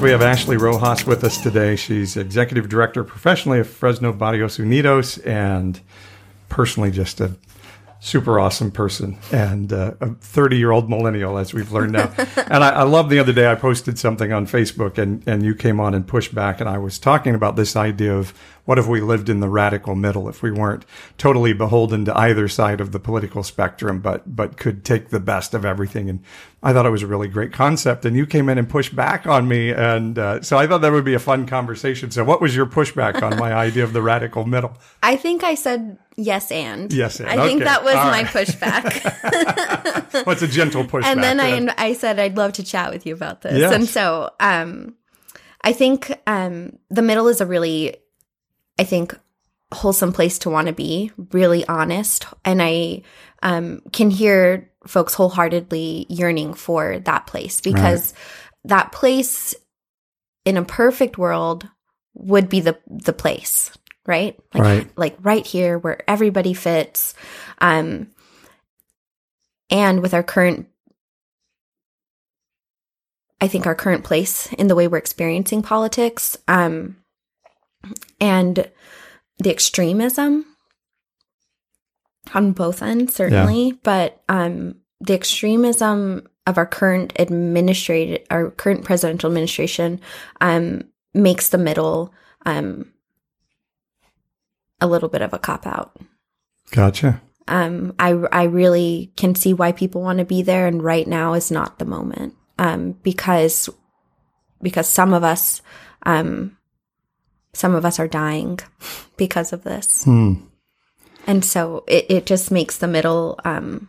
[0.03, 1.77] we have Ashley Rojas with us today.
[1.77, 5.79] She's executive director professionally of Fresno Barrios Unidos and
[6.49, 7.37] personally just a
[8.05, 12.13] super awesome person and uh, a 30 year old millennial, as we've learned now.
[12.37, 15.55] and I, I love the other day I posted something on Facebook and, and you
[15.55, 16.61] came on and pushed back.
[16.61, 19.95] And I was talking about this idea of what if we lived in the radical
[19.97, 20.85] middle, if we weren't
[21.19, 25.53] totally beholden to either side of the political spectrum, but, but could take the best
[25.53, 26.09] of everything.
[26.09, 26.21] And
[26.63, 28.05] I thought it was a really great concept.
[28.05, 29.71] And you came in and pushed back on me.
[29.71, 32.13] And uh, so I thought that would be a fun conversation.
[32.13, 34.79] So what was your pushback on my idea of the radical middle?
[35.03, 36.93] I think I said yes and.
[36.93, 37.29] Yes and.
[37.29, 38.27] I think that was All my right.
[38.27, 40.25] pushback.
[40.27, 41.05] What's a gentle pushback?
[41.07, 41.71] and then then?
[41.71, 43.59] I I said I'd love to chat with you about this.
[43.59, 43.73] Yes.
[43.73, 44.95] And so um
[45.63, 47.97] I think um the middle is a really
[48.83, 49.17] I think
[49.73, 52.27] wholesome place to want to be, really honest.
[52.45, 53.03] And I
[53.41, 58.13] um can hear folks wholeheartedly yearning for that place because
[58.65, 59.55] that place
[60.45, 61.69] in a perfect world
[62.15, 63.71] would be the the place,
[64.05, 64.37] right?
[64.53, 64.91] Like Right.
[64.97, 67.15] like right here where everybody fits.
[67.59, 68.09] Um
[69.71, 70.67] and with our current
[73.41, 76.97] I think our current place in the way we're experiencing politics, um,
[78.21, 78.71] and
[79.39, 80.47] the extremism
[82.35, 89.29] on both ends, certainly, but um, the extremism of our current administrative, our current presidential
[89.29, 90.01] administration,
[90.41, 90.83] um,
[91.15, 92.13] makes the middle
[92.47, 92.93] um,
[94.81, 95.97] a little bit of a cop out.
[96.71, 97.21] Gotcha.
[97.49, 101.35] um, I I really can see why people want to be there, and right now
[101.35, 102.35] is not the moment.
[102.59, 103.69] Um, because
[104.61, 105.61] because some of us
[106.05, 106.57] um,
[107.55, 108.59] some of us are dying
[109.17, 110.35] because of this, Hmm.
[111.27, 113.89] and so it it just makes the middle um,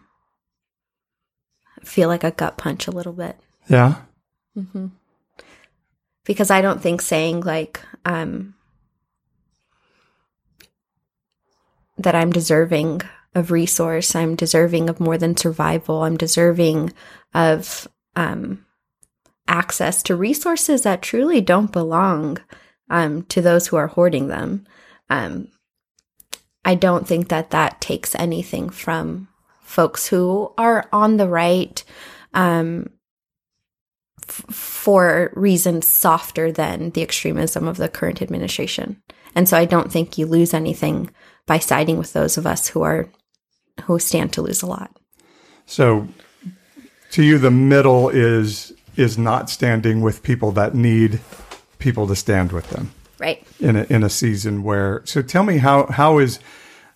[1.84, 3.36] feel like a gut punch a little bit
[3.68, 3.96] Yeah.
[4.56, 4.88] hmm
[6.26, 8.54] because I don't think saying like um,
[11.98, 13.02] that I'm deserving
[13.36, 16.94] of resource, I'm deserving of more than survival, I'm deserving
[17.34, 18.66] of um,
[19.48, 22.38] access to resources that truly don't belong
[22.94, 24.66] um, to those who are hoarding them.
[25.10, 25.48] Um,
[26.64, 29.28] I don't think that that takes anything from
[29.64, 31.84] folks who are on the right.
[32.36, 32.90] Um,
[34.22, 39.02] f- for reasons softer than the extremism of the current administration.
[39.36, 41.10] And so I don't think you lose anything
[41.46, 43.10] by siding with those of us who are
[43.84, 44.96] who stand to lose a lot.
[45.66, 46.08] So,
[47.12, 51.20] to you, the middle is is not standing with people that need
[51.84, 53.46] people to stand with them Right.
[53.60, 55.02] in a, in a season where.
[55.06, 56.40] So, tell me how how is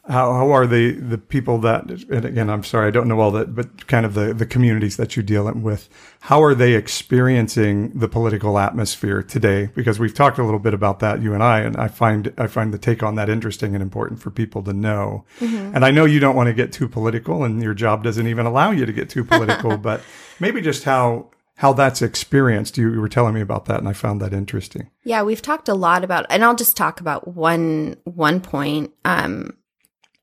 [0.09, 3.31] how, how are the the people that and again I'm sorry I don't know all
[3.31, 5.89] that but kind of the the communities that you deal with
[6.21, 10.99] how are they experiencing the political atmosphere today because we've talked a little bit about
[10.99, 13.81] that you and I and I find I find the take on that interesting and
[13.81, 15.75] important for people to know mm-hmm.
[15.75, 18.45] and I know you don't want to get too political and your job doesn't even
[18.45, 20.01] allow you to get too political but
[20.39, 22.77] maybe just how how that's experienced.
[22.77, 24.89] You, you were telling me about that, and I found that interesting.
[25.03, 28.93] Yeah, we've talked a lot about, and I'll just talk about one one point.
[29.03, 29.57] Um,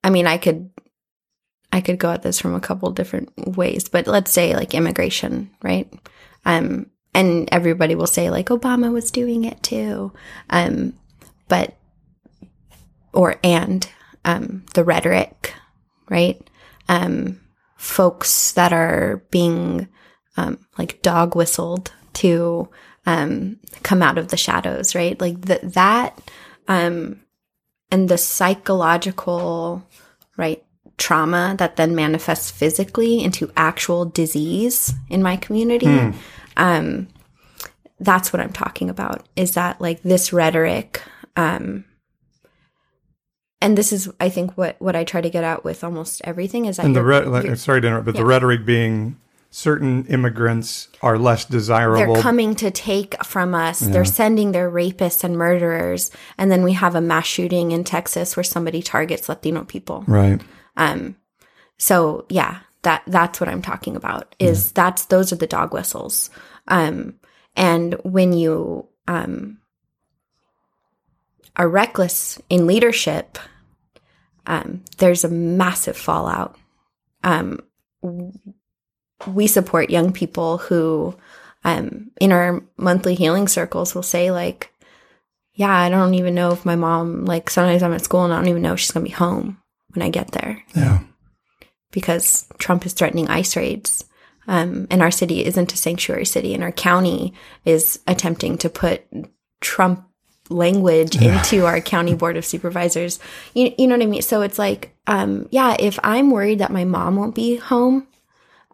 [0.02, 0.70] I mean, I could
[1.72, 5.50] I could go at this from a couple different ways, but let's say like immigration,
[5.60, 5.92] right?
[6.44, 10.12] Um, and everybody will say like Obama was doing it too,
[10.50, 10.94] um,
[11.48, 11.76] but
[13.12, 13.88] or and
[14.24, 15.52] um, the rhetoric,
[16.08, 16.48] right?
[16.88, 17.40] Um,
[17.76, 19.88] folks that are being
[20.36, 22.68] um, like dog whistled to
[23.06, 25.20] um, come out of the shadows, right?
[25.20, 26.20] Like that that
[26.68, 27.20] um,
[27.90, 29.86] and the psychological
[30.36, 30.64] right
[30.96, 36.14] trauma that then manifests physically into actual disease in my community.
[36.56, 37.08] Um,
[38.00, 39.26] that's what I'm talking about.
[39.36, 41.02] Is that like this rhetoric?
[41.36, 41.84] Um,
[43.60, 46.66] and this is, I think, what what I try to get at with almost everything
[46.66, 49.16] is that And the re- like, sorry to interrupt, but the rhetoric being
[49.54, 52.14] certain immigrants are less desirable.
[52.14, 53.78] they're coming to take from us.
[53.78, 58.36] They're sending their rapists and murderers, and then we have a mass shooting in Texas
[58.36, 60.02] where somebody targets Latino people.
[60.08, 60.40] right.
[60.76, 61.14] Um,
[61.78, 64.34] so yeah, that that's what I'm talking about.
[64.40, 66.30] Is that's those are the dog whistles.
[66.66, 67.20] Um,
[67.54, 69.58] and when you um
[71.54, 73.38] are reckless in leadership,
[74.48, 76.56] um, there's a massive fallout.
[77.22, 77.60] Um,
[79.26, 81.14] we support young people who,
[81.64, 84.70] um, in our monthly healing circles, will say like,
[85.54, 88.36] "Yeah, I don't even know if my mom like sometimes I'm at school and I
[88.36, 89.58] don't even know if she's gonna be home
[89.94, 91.00] when I get there." Yeah.
[91.92, 94.04] because Trump is threatening ICE raids.
[94.48, 97.32] Um, and our city isn't a sanctuary city, and our county
[97.64, 99.02] is attempting to put
[99.60, 100.04] Trump
[100.50, 103.18] language into our county board of supervisors.
[103.54, 104.22] You, you know what I mean?
[104.22, 108.06] So it's like, um, yeah, if I'm worried that my mom won't be home,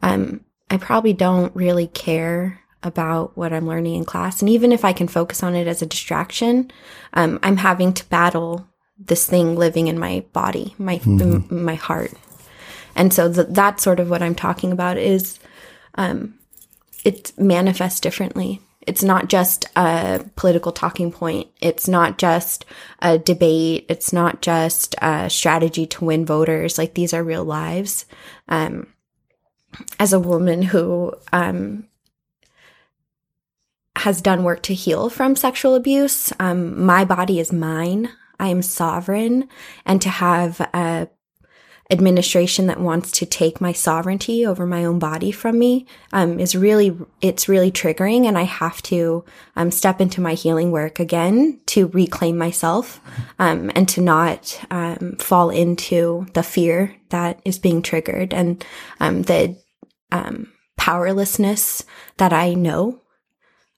[0.02, 4.40] um, I probably don't really care about what I'm learning in class.
[4.40, 6.70] And even if I can focus on it as a distraction,
[7.12, 8.66] um, I'm having to battle
[8.98, 12.12] this thing living in my body, my in my heart.
[12.94, 15.38] And so th- that's sort of what I'm talking about is
[15.94, 16.38] um,
[17.04, 18.60] it manifests differently.
[18.86, 21.48] It's not just a political talking point.
[21.60, 22.64] It's not just
[23.00, 23.86] a debate.
[23.88, 26.78] It's not just a strategy to win voters.
[26.78, 28.06] Like these are real lives.
[28.48, 28.86] Um,
[29.98, 31.86] as a woman who um,
[33.96, 38.10] has done work to heal from sexual abuse, um, my body is mine.
[38.38, 39.48] I am sovereign,
[39.84, 41.08] and to have a
[41.90, 46.54] administration that wants to take my sovereignty over my own body from me um, is
[46.54, 49.24] really it's really triggering and i have to
[49.56, 53.00] um, step into my healing work again to reclaim myself
[53.38, 58.64] um, and to not um, fall into the fear that is being triggered and
[59.00, 59.59] um, the
[60.12, 61.84] um, powerlessness
[62.16, 63.00] that i know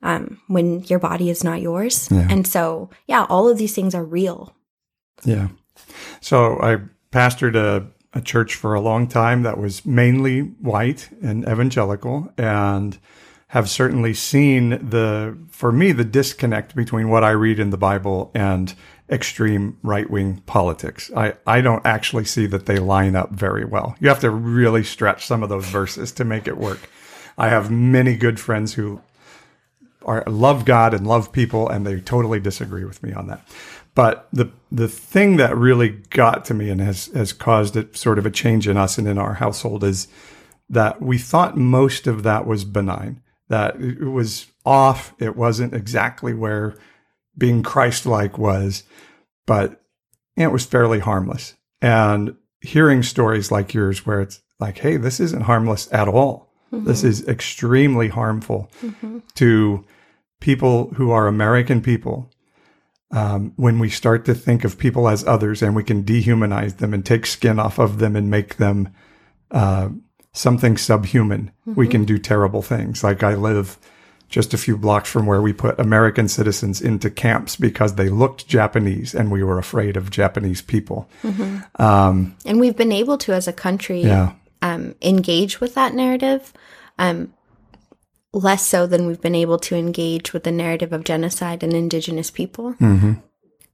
[0.05, 2.27] um, when your body is not yours Yeah.
[2.31, 4.55] and so yeah all of these things are real
[5.25, 5.49] Yeah.
[6.21, 6.79] So I
[7.11, 12.99] pastored a, a church for a long time that was mainly white and evangelical and
[13.49, 18.31] have certainly seen the, for me, the disconnect between what I read in the Bible
[18.35, 18.75] and
[19.13, 21.11] extreme right wing politics.
[21.15, 23.95] I, I don't actually see that they line up very well.
[24.01, 26.81] You have to really stretch some of those verses to make it work.
[27.37, 29.03] I have many good friends who
[30.05, 33.47] are love God and love people, and they totally disagree with me on that.
[33.95, 38.19] But the the thing that really got to me and has has caused it sort
[38.19, 40.09] of a change in us and in our household is
[40.71, 46.33] that we thought most of that was benign, that it was off, it wasn't exactly
[46.33, 46.75] where
[47.37, 48.83] being Christ-like was,
[49.47, 49.81] but
[50.37, 51.55] it was fairly harmless.
[51.81, 56.53] And hearing stories like yours, where it's like, hey, this isn't harmless at all.
[56.71, 58.71] This is extremely harmful
[59.35, 59.85] to
[60.41, 62.31] people who are American people.
[63.11, 66.95] Um, when we start to think of people as others and we can dehumanize them
[66.95, 68.89] and take skin off of them and make them
[69.51, 69.91] uh,
[70.33, 73.05] something subhuman, we can do terrible things.
[73.05, 73.77] Like I live
[74.33, 78.49] just a few blocks from where we put American citizens into camps because they looked
[78.49, 81.09] Japanese and we were afraid of Japanese people.
[81.77, 84.33] Um, and we've been able to as a country yeah.
[84.63, 86.53] um, engage with that narrative
[86.99, 87.35] um,
[88.33, 92.31] less so than we've been able to engage with the narrative of genocide and indigenous
[92.31, 92.75] people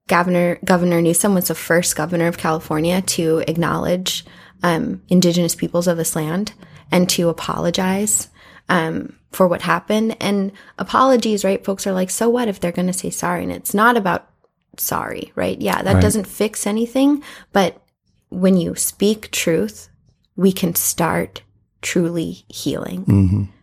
[0.09, 4.24] governor governor newsom was the first governor of california to acknowledge
[4.64, 6.53] um, indigenous peoples of this land
[6.91, 8.28] and to apologize
[8.69, 12.87] um, for what happened and apologies right folks are like so what if they're going
[12.87, 14.29] to say sorry and it's not about
[14.77, 16.03] sorry right yeah that Right.
[16.03, 17.83] doesn't fix anything but
[18.31, 19.89] when you speak truth
[20.37, 21.43] we can start
[21.83, 23.05] truly healing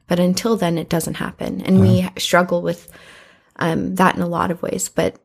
[0.08, 1.62] But until then, it doesn't happen.
[1.62, 2.92] And we struggle with
[3.56, 4.88] um, that in a lot of ways.
[4.88, 5.16] But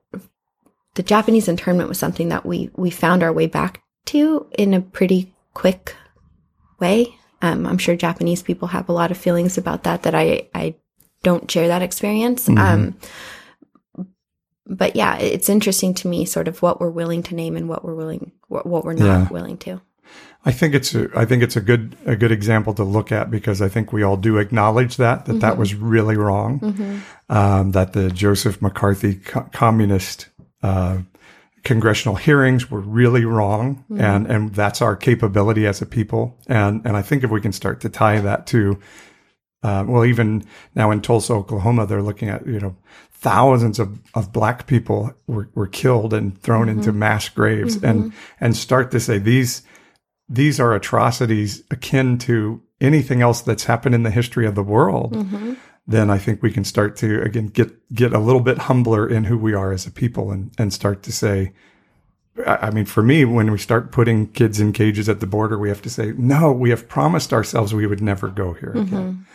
[0.95, 4.81] the Japanese internment was something that we, we found our way back to in a
[4.81, 5.95] pretty quick
[6.78, 7.14] way.
[7.43, 10.74] Um, I'm sure Japanese people have a lot of feelings about that, that I, I
[11.22, 12.49] don't share that experience.
[12.49, 12.97] Um,
[14.66, 17.84] but yeah, it's interesting to me sort of what we're willing to name and what
[17.84, 19.28] we're willing, what, what we're not Yeah.
[19.28, 19.80] willing to.
[20.45, 23.30] I think it's a, I think it's a good a good example to look at
[23.30, 27.03] because I think we all do acknowledge that that that was really wrong.
[27.28, 30.28] Um, that the Joseph McCarthy co- communist
[30.62, 30.99] uh,
[31.64, 34.00] congressional hearings were really wrong, mm-hmm.
[34.00, 36.38] and and that's our capability as a people.
[36.46, 38.78] And and I think if we can start to tie that to
[39.62, 40.44] uh, well, even
[40.74, 42.76] now in Tulsa, Oklahoma, they're looking at, you know,
[43.12, 46.78] thousands of, of black people were, were killed and thrown mm-hmm.
[46.78, 47.74] into mass graves.
[47.76, 48.44] And, mm-hmm.
[48.44, 49.62] and start to say these,
[50.28, 55.14] these are atrocities akin to anything else that's happened in the history of the world.
[55.87, 59.24] Then I think we can start to again get, get a little bit humbler in
[59.24, 61.53] who we are as a people and, and start to say,
[62.47, 65.68] I mean, for me, when we start putting kids in cages at the border, we
[65.68, 68.95] have to say, no, we have promised ourselves we would never go here mm-hmm.
[68.95, 69.26] again.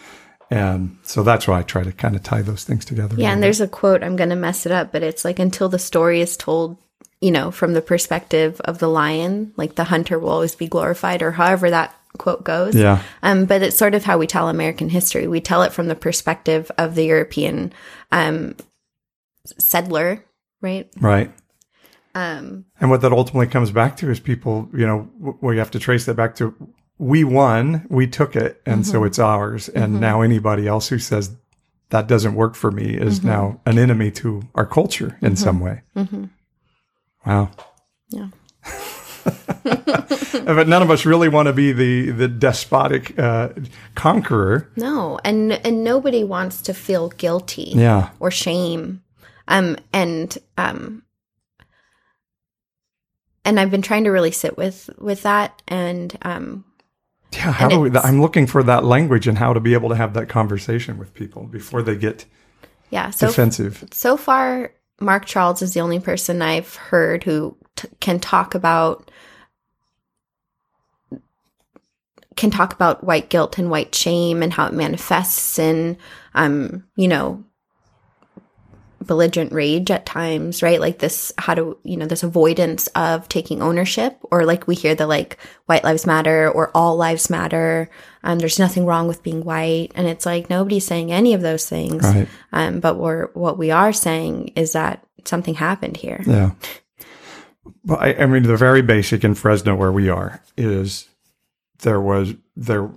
[0.50, 3.16] And so that's why I try to kind of tie those things together.
[3.18, 5.70] Yeah, and there's a quote, I'm going to mess it up, but it's like until
[5.70, 6.78] the story is told,
[7.20, 11.22] you know, from the perspective of the lion, like the hunter will always be glorified,
[11.22, 12.76] or however that quote goes.
[12.76, 13.02] Yeah.
[13.24, 15.28] Um, but it's sort of how we tell American history.
[15.28, 17.74] We tell it from the perspective of the European
[18.12, 18.56] um,
[19.58, 20.24] settler,
[20.62, 20.90] right?
[21.00, 21.32] Right.
[22.14, 25.72] Um, And what that ultimately comes back to is people, you know, w- we have
[25.72, 26.56] to trace that back to
[26.98, 29.68] we won, we took it, and so it's ours.
[29.68, 31.36] And now anybody else who says
[31.90, 35.82] that doesn't work for me is now an enemy to our culture in some way.
[37.26, 37.52] Wow.
[38.10, 38.28] yeah.
[40.46, 43.50] But none of us really want to be the the despotic uh,
[43.96, 44.70] conqueror.
[44.76, 47.72] No, and and nobody wants to feel guilty.
[47.76, 48.10] Yeah.
[48.20, 49.02] or shame
[49.48, 51.04] um and um
[53.44, 56.66] and i've been trying to really sit with with that and um
[57.32, 58.00] Yeah, how And do we?
[58.00, 61.14] I'm looking for that language and how to be able to have that conversation with
[61.14, 62.26] people before they get
[62.90, 63.84] yeah so defensive.
[63.92, 69.10] so far mark charles is the only person i've heard who t- can talk about
[72.36, 75.98] can talk about white guilt and white shame and how it manifests in
[76.34, 77.44] um you know
[79.02, 80.80] belligerent rage at times right?
[80.82, 84.96] Like this how do you know this avoidance of taking ownership or like we hear
[84.96, 87.90] the like white lives matter or all lives matter.
[88.24, 89.92] Um there's nothing wrong with being white.
[89.96, 92.04] And it's like nobody's saying any of those things.
[92.04, 92.28] Right.
[92.52, 96.24] um but we're what we are saying is that something happened here.
[96.26, 96.52] Yeah.
[97.86, 101.10] Well, I, I mean, the very basic in Fresno where we are is
[101.80, 102.92] there was there.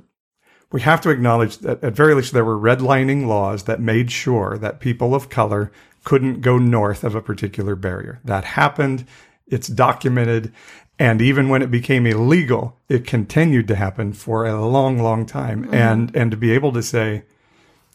[0.70, 4.58] We have to acknowledge that at very least there were redlining laws that made sure
[4.58, 5.72] that people of color
[6.04, 8.20] couldn't go north of a particular barrier.
[8.24, 9.06] That happened.
[9.46, 10.52] It's documented.
[10.98, 15.64] And even when it became illegal, it continued to happen for a long, long time.
[15.64, 15.74] Mm-hmm.
[15.74, 17.24] And, and to be able to say,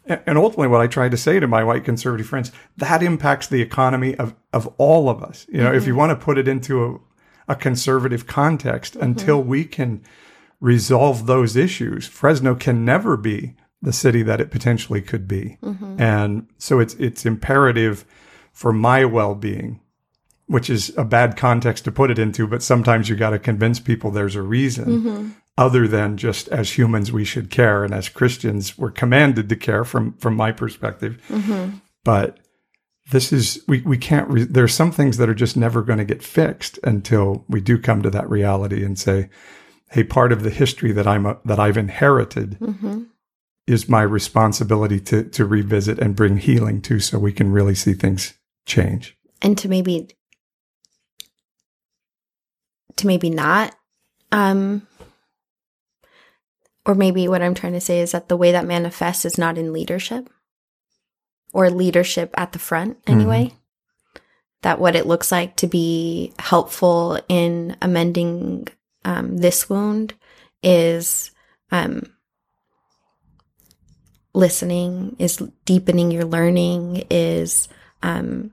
[0.06, 3.62] and ultimately, what I try to say to my white conservative friends, that impacts the
[3.62, 5.46] economy of, of all of us.
[5.50, 6.00] You know, if you mm-hmm.
[6.00, 6.84] want to put it into
[7.48, 9.50] a, a conservative context, until mm-hmm.
[9.50, 10.04] we can
[10.60, 15.58] resolve those issues, Fresno can never be the city that it potentially could be.
[15.62, 16.02] Mm-hmm.
[16.02, 18.06] And so it's it's imperative
[18.52, 19.82] for my well-being,
[20.48, 23.80] which is a bad context to put it into, but sometimes you got to convince
[23.80, 28.78] people there's a reason other than just as humans we should care and as Christians
[28.78, 31.22] we're commanded to care from from my perspective.
[32.04, 32.40] But
[33.12, 36.06] this is we we can't re- there's some things that are just never going to
[36.06, 39.30] get fixed until we do come to that reality and say
[39.92, 42.58] hey part of the history that I'm a, that I've inherited
[43.68, 47.94] is my responsibility to to revisit and bring healing to so we can really see
[47.94, 48.34] things
[48.66, 49.18] change.
[49.42, 50.08] and to maybe
[52.96, 53.76] to maybe not
[54.32, 54.88] um
[56.86, 59.58] or maybe what i'm trying to say is that the way that manifests is not
[59.58, 60.30] in leadership
[61.54, 63.52] or leadership at the front anyway
[64.62, 68.68] that what it looks like to be helpful in amending
[69.06, 70.14] um, this wound
[70.64, 71.32] is
[71.72, 72.04] um,
[74.34, 77.68] listening is deepening your learning is
[78.02, 78.52] um,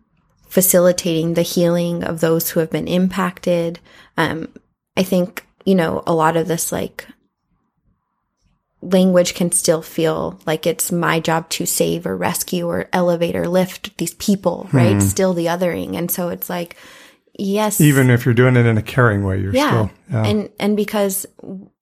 [0.48, 3.78] facilitating the healing of those who have been impacted.
[4.16, 4.52] Um,
[4.96, 7.06] I think, you know, a lot of this like
[8.82, 13.46] language can still feel like it's my job to save or rescue or elevate or
[13.46, 14.94] lift these people, right?
[14.94, 15.00] Hmm.
[15.00, 15.96] Still the othering.
[15.96, 16.76] And so it's like,
[17.38, 17.80] yes.
[17.80, 19.68] Even if you're doing it in a caring way, you're yeah.
[19.68, 20.24] still yeah.
[20.26, 21.26] And, and because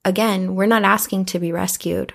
[0.05, 2.13] again, we're not asking to be rescued.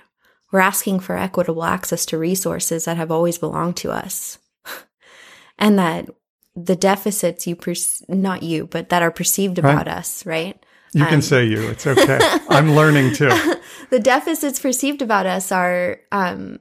[0.52, 4.38] we're asking for equitable access to resources that have always belonged to us.
[5.58, 6.08] and that
[6.54, 7.74] the deficits you, per-
[8.08, 9.96] not you, but that are perceived about Right.
[9.96, 10.63] us, right?
[10.94, 11.68] You can say you.
[11.68, 12.18] It's okay.
[12.48, 13.28] I'm learning too.
[13.90, 16.60] the deficits perceived about us are um,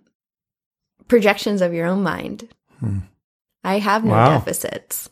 [1.08, 2.50] projections of your own mind.
[3.64, 4.38] I have no Wow.
[4.40, 5.10] deficits.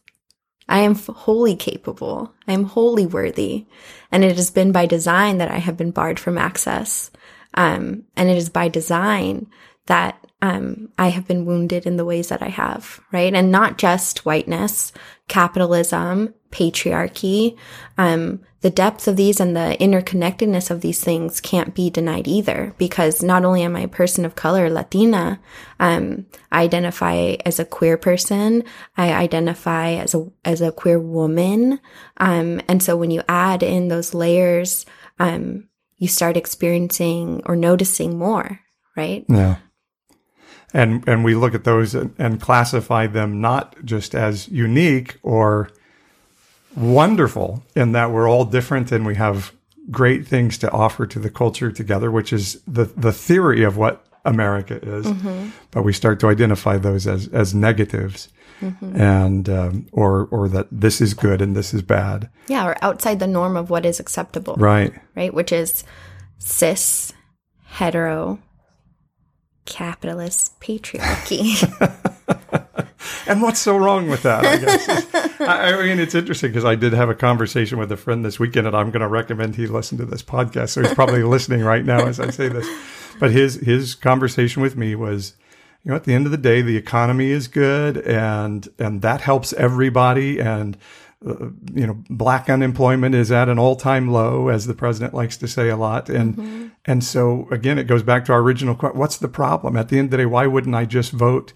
[0.68, 2.34] I am wholly capable.
[2.48, 3.66] I am wholly worthy.
[4.12, 7.12] And it has been by design that I have been barred from access.
[7.54, 9.48] Um, and it is by design
[9.88, 13.34] that um, I have been wounded in the ways that I have, right?
[13.34, 14.92] And not just whiteness,
[15.28, 17.58] capitalism, patriarchy.
[17.98, 22.74] Um, the depth of these and the interconnectedness of these things can't be denied either,
[22.78, 25.40] because not only am I a person of color, Latina,
[25.80, 28.64] um, I identify as a queer person.
[28.98, 31.80] I identify as a as a queer woman,
[32.18, 34.86] um, and so when you add in those layers,
[35.20, 38.60] um, you start experiencing or noticing more,
[38.96, 39.26] right?
[39.30, 39.58] Yeah.
[40.74, 45.70] And and we look at those and, and classify them not just as unique or
[46.76, 49.52] wonderful in that we're all different and we have
[49.90, 54.06] great things to offer to the culture together, which is the the theory of what
[54.24, 55.12] America is.
[55.72, 58.30] But we start to identify those as as negatives,
[58.62, 62.30] and um, or or that this is good and this is bad.
[62.48, 64.94] Yeah, or outside the norm of what is acceptable, Right.
[65.16, 65.34] right?
[65.34, 65.84] Which is
[66.38, 67.12] cis,
[67.66, 68.40] hetero,
[69.66, 71.68] capitalist patriarchy.
[73.28, 74.44] And what's so wrong with that?
[75.40, 78.40] I I mean it's interesting because I did have a conversation with a friend this
[78.40, 80.70] weekend, and I'm going to recommend he listen to this podcast.
[80.70, 82.68] So he's probably listening right now as I say this.
[83.20, 85.36] But his his conversation with me was,
[85.84, 89.22] you know, at the end of the day, the economy is good, and and that
[89.22, 90.40] helps everybody.
[90.40, 90.78] And
[91.26, 95.38] uh, you know, black unemployment is at an all time low, as the president likes
[95.38, 96.10] to say a lot.
[96.10, 99.78] And and so again, it goes back to our original question: What's the problem?
[99.78, 101.54] At the end of the day, why wouldn't I just vote?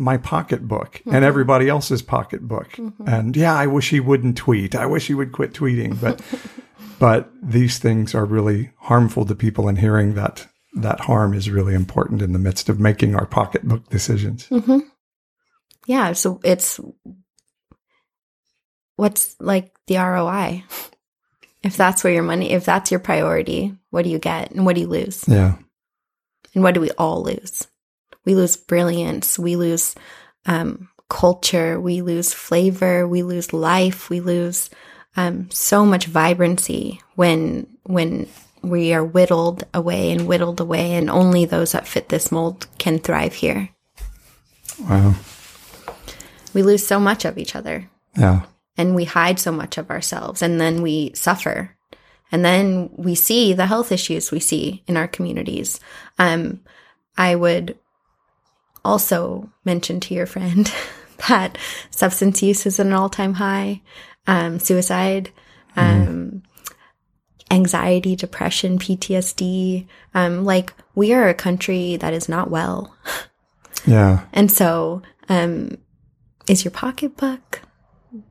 [0.00, 2.78] my pocketbook and everybody else's pocketbook.
[3.04, 4.76] And yeah, I wish he wouldn't tweet.
[4.76, 6.00] I wish he would quit tweeting.
[6.00, 6.22] But
[7.00, 11.74] but these things are really harmful to people and hearing that that harm is really
[11.74, 14.46] important in the midst of making our pocketbook decisions.
[14.46, 14.78] hmm
[15.86, 16.78] Yeah, so it's
[18.98, 20.64] what's like the ROI?
[21.62, 24.74] If that's where your money, if that's your priority, what do you get and what
[24.74, 25.24] do you lose?
[25.26, 25.54] Yeah.
[26.54, 27.66] And what do we all lose?
[28.24, 29.38] We lose brilliance.
[29.38, 29.94] We lose
[30.46, 31.80] um, culture.
[31.80, 33.06] We lose flavor.
[33.06, 34.10] We lose life.
[34.10, 34.70] We lose
[35.16, 38.28] um, so much vibrancy when when
[38.62, 42.98] we are whittled away and whittled away, and only those that fit this mold can
[42.98, 43.70] thrive here.
[44.80, 45.14] Wow.
[46.54, 48.42] We lose so much of each other, Yeah.
[48.78, 51.76] And we hide so much of ourselves, and then we suffer.
[52.30, 55.80] And then we see the health issues we see in our communities.
[56.18, 56.60] Um,
[57.16, 57.76] I would
[58.84, 60.72] also mention to your friend
[61.28, 61.58] that
[61.90, 63.82] substance use is at an all time high,
[64.26, 65.30] um, suicide,
[65.74, 66.42] um,
[67.50, 69.86] anxiety, depression, PTSD.
[70.14, 72.94] Um, like, we are a country that is not well.
[73.86, 74.24] Yeah.
[74.32, 75.78] And so, um,
[76.48, 77.62] is your pocketbook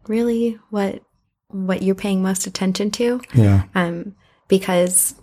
[0.08, 1.04] really what
[1.50, 3.22] what you're paying most attention to?
[3.34, 3.64] Yeah.
[3.74, 4.16] Um,
[4.48, 5.16] because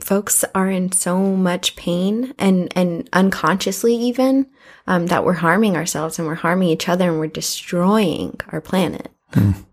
[0.00, 4.46] folks are in so much pain and and unconsciously even
[4.86, 9.08] um, that we're harming ourselves and we're harming each other and we're destroying our planet.
[9.32, 9.64] And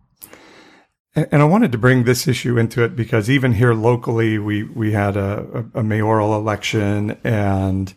[1.16, 4.92] and I wanted to bring this issue into it because even here locally, we we
[4.92, 7.94] had a, a mayoral election, and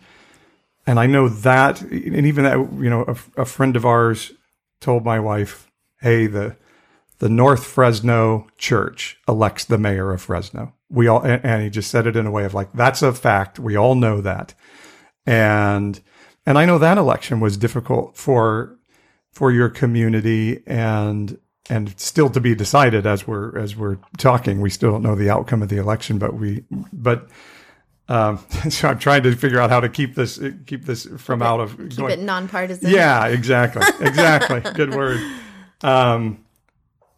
[0.87, 4.33] and I know that, and even that, you know, a, a friend of ours
[4.81, 5.71] told my wife,
[6.01, 6.57] "Hey, the
[7.19, 11.91] the North Fresno Church elects the mayor of Fresno." We all, and, and he just
[11.91, 13.59] said it in a way of like, "That's a fact.
[13.59, 14.55] We all know that,"
[15.25, 16.01] and
[16.45, 18.77] and I know that election was difficult for
[19.33, 21.39] for your community and
[21.71, 24.61] and still to be decided as we're as we're talking.
[24.61, 27.29] We still don't know the outcome of the election, but we but
[28.09, 28.39] um,
[28.71, 31.77] so I'm trying to figure out how to keep this keep this from out of
[31.91, 32.91] Keep it nonpartisan.
[32.91, 34.61] yeah, exactly, exactly.
[34.73, 35.21] Good word.
[35.83, 36.45] Um,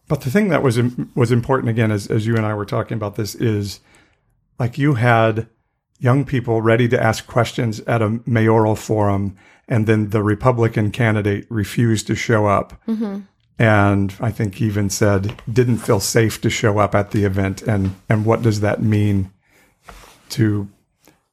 [0.07, 0.79] but the thing that was
[1.15, 3.79] was important again, as as you and I were talking about this, is
[4.59, 5.47] like you had
[5.99, 9.35] young people ready to ask questions at a mayoral forum,
[9.67, 12.81] and then the Republican candidate refused to show up.
[13.57, 17.61] And I think even said didn't feel safe to show up at the event.
[17.61, 19.31] And and what does that mean
[20.31, 20.67] to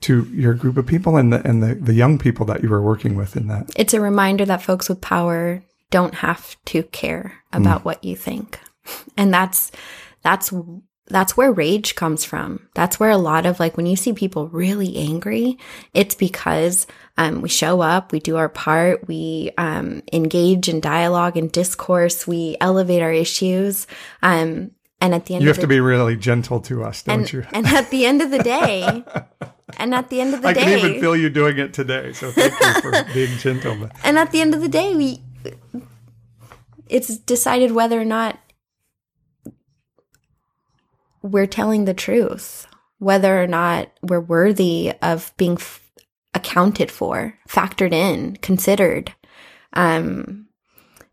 [0.03, 2.83] to your group of people and the and the, the young people that you were
[2.83, 3.71] working with in that?
[3.77, 8.59] It's a reminder that folks with power don't have to care about what you think.
[9.17, 9.71] And that's
[10.23, 10.53] that's
[11.07, 12.69] that's where rage comes from.
[12.75, 15.59] That's where a lot of like when you see people really angry,
[15.95, 16.87] it's because
[17.19, 22.27] um, we show up, we do our part, we um, engage in dialogue and discourse,
[22.27, 23.87] we elevate our issues.
[24.23, 27.33] Um, and at the end, You have to be really gentle to us, don't and,
[27.33, 27.45] you?
[27.53, 29.05] and at the end of the day,
[29.83, 31.75] and at the end of the I day, I can even feel you doing it
[31.75, 32.13] today.
[32.13, 33.91] So thank you for being gentle.
[34.05, 35.21] And at the end of the day, we
[36.89, 38.39] it's decided whether or not
[41.21, 42.69] we're telling the truth,
[42.99, 45.91] whether or not we're worthy of being f-
[46.33, 49.13] accounted for, factored in, considered.
[49.73, 50.47] Um,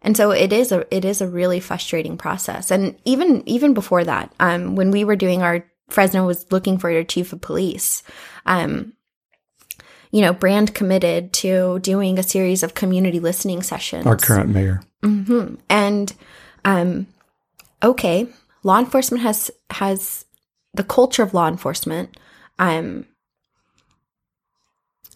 [0.04, 2.70] and so it is a it is a really frustrating process.
[2.70, 6.92] And even even before that, um, when we were doing our Fresno was looking for
[6.92, 8.04] their chief of police,
[8.46, 8.94] um,
[10.12, 14.06] you know, Brand committed to doing a series of community listening sessions.
[14.06, 14.82] our current mayor.
[15.04, 16.14] hmm And
[16.66, 17.08] um,
[17.84, 18.28] okay,
[18.64, 20.26] law enforcement has has
[20.74, 22.18] the culture of law enforcement.
[22.58, 23.06] Um,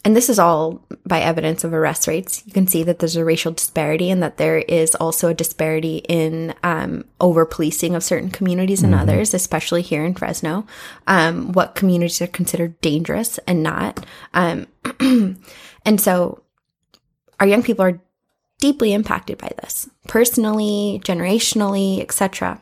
[0.05, 2.43] and this is all by evidence of arrest rates.
[2.45, 5.97] You can see that there's a racial disparity and that there is also a disparity
[6.09, 10.67] in um, over policing of certain communities and others, especially here in Fresno.
[11.07, 14.05] Um, what communities are considered dangerous and not.
[14.33, 14.67] Um,
[15.85, 16.43] and so
[17.39, 18.01] our young people are
[18.59, 22.61] deeply impacted by this personally, generationally, etc.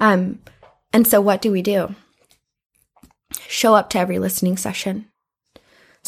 [0.00, 0.38] Um,
[0.92, 1.94] and so what do we do?
[3.46, 5.07] Show up to every listening session.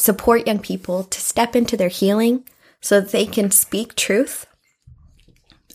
[0.01, 2.43] Support young people to step into their healing
[2.79, 4.47] so that they can speak truth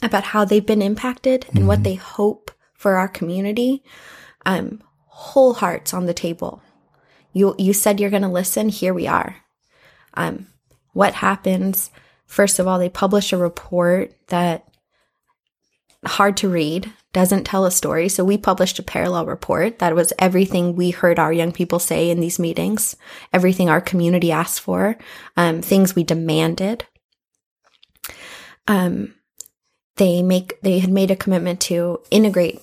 [0.03, 3.85] about how they've been impacted and what they hope for our community.
[4.45, 6.61] Um, whole hearts on the table.
[7.33, 8.69] You you said you're going to listen.
[8.69, 9.37] Here we are.
[10.15, 10.49] Um,
[10.93, 11.93] what happens?
[12.27, 14.66] First of all, they publish a report that
[16.07, 18.09] hard to read, doesn't tell a story.
[18.09, 22.11] So we published a parallel report that was everything we heard our young people say
[22.11, 22.97] in these meetings,
[23.33, 24.97] everything our community asked for,
[25.37, 26.87] um, things we demanded.
[28.69, 29.15] Um,
[29.97, 32.61] they make they had made a commitment to integrate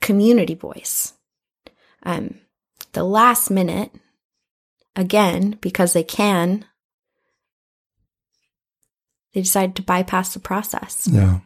[0.00, 1.12] community voice.
[2.02, 2.40] Um,
[2.92, 3.92] the last minute,
[4.96, 6.64] again because they can,
[9.34, 11.06] they decided to bypass the process.
[11.10, 11.40] Yeah.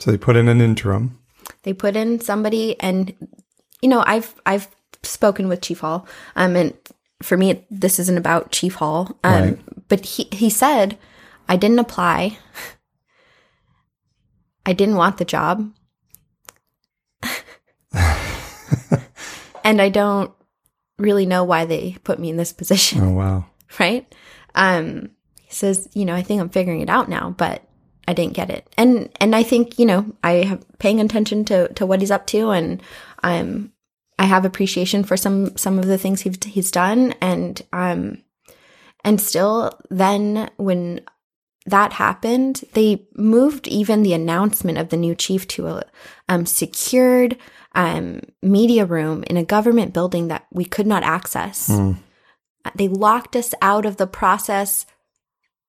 [0.00, 1.18] So they put in an interim.
[1.62, 3.14] They put in somebody, and
[3.82, 4.68] you know, I've I've
[5.02, 6.74] spoken with Chief Hall, um, and
[7.22, 9.88] for me, this isn't about Chief Hall, um, Right.
[9.88, 10.98] but he he said,
[11.48, 12.38] I didn't apply.
[14.66, 15.70] I didn't want the job,
[19.64, 20.32] and I don't
[20.98, 23.46] really know why they put me in this position Oh wow.
[23.80, 24.12] right?
[24.54, 25.10] Um,
[25.42, 27.62] he says, you know, I think I'm figuring it out now, but
[28.10, 28.68] I didn't get it.
[28.76, 32.26] And and I think, you know, I have paying attention to to what he's up
[32.28, 32.82] to and
[33.22, 33.72] um
[34.18, 38.22] I have appreciation for some some of the things he's he's done and um
[39.04, 41.00] and still then when
[41.66, 45.84] that happened, they moved even the announcement of the new chief to a
[46.28, 47.36] um, secured
[47.74, 51.68] um, media room in a government building that we could not access.
[52.74, 54.86] They locked us out of the process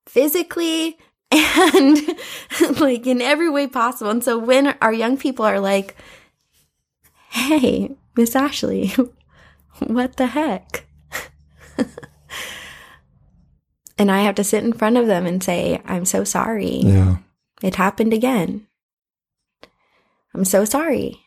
[0.08, 0.98] physically
[1.32, 1.98] and
[2.80, 4.12] like in every way possible.
[4.12, 5.96] And so when our young people are like,
[7.30, 8.94] hey, Miss Ashley,
[9.80, 10.86] what the heck?
[13.98, 16.78] and I have to sit in front of them and say, I'm so sorry.
[16.78, 17.18] Yeah.
[17.62, 18.68] It happened again.
[20.34, 21.20] I'm so sorry.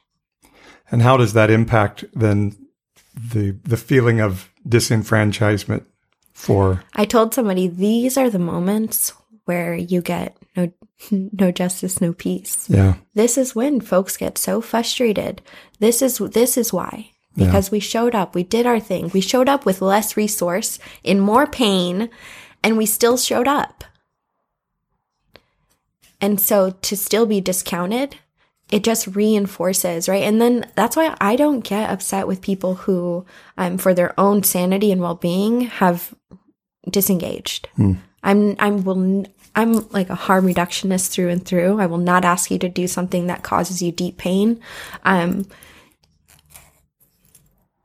[0.90, 2.56] And how does that impact then
[3.14, 5.84] the the feeling of disenfranchisement
[6.32, 9.12] for I told somebody these are the moments
[9.44, 10.72] where you get no
[11.10, 12.68] no justice, no peace.
[12.68, 12.94] yeah.
[13.14, 15.42] This is when folks get so frustrated.
[15.78, 17.10] This is this is why.
[17.36, 17.46] Yeah.
[17.46, 19.10] Because we showed up, we did our thing.
[19.12, 22.08] We showed up with less resource, in more pain,
[22.62, 23.82] and we still showed up.
[26.20, 28.16] And so to still be discounted,
[28.70, 30.22] it just reinforces, right?
[30.22, 33.26] And then that's why I don't get upset with people who,
[33.58, 36.14] um, for their own sanity and well being, have
[36.88, 37.68] disengaged.
[38.24, 41.78] I'm I'm will I'm like a harm reductionist through and through.
[41.78, 44.60] I will not ask you to do something that causes you deep pain.
[45.04, 45.46] Um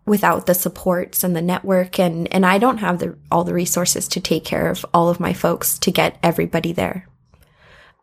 [0.05, 4.07] without the supports and the network and and I don't have the all the resources
[4.07, 7.07] to take care of all of my folks to get everybody there.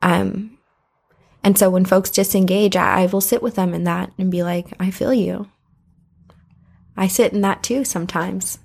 [0.03, 0.59] Um
[1.43, 4.43] and so when folks disengage, I, I will sit with them in that and be
[4.43, 5.49] like, I feel you.
[6.97, 8.59] I sit in that too sometimes.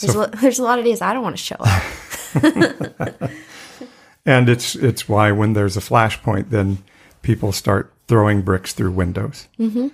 [0.00, 1.82] There's, a, there's a lot of days I don't want to show up.
[4.26, 6.78] and it's it's why when there's a flashpoint then
[7.22, 9.48] people start throwing bricks through windows.
[9.58, 9.88] Mm-hmm.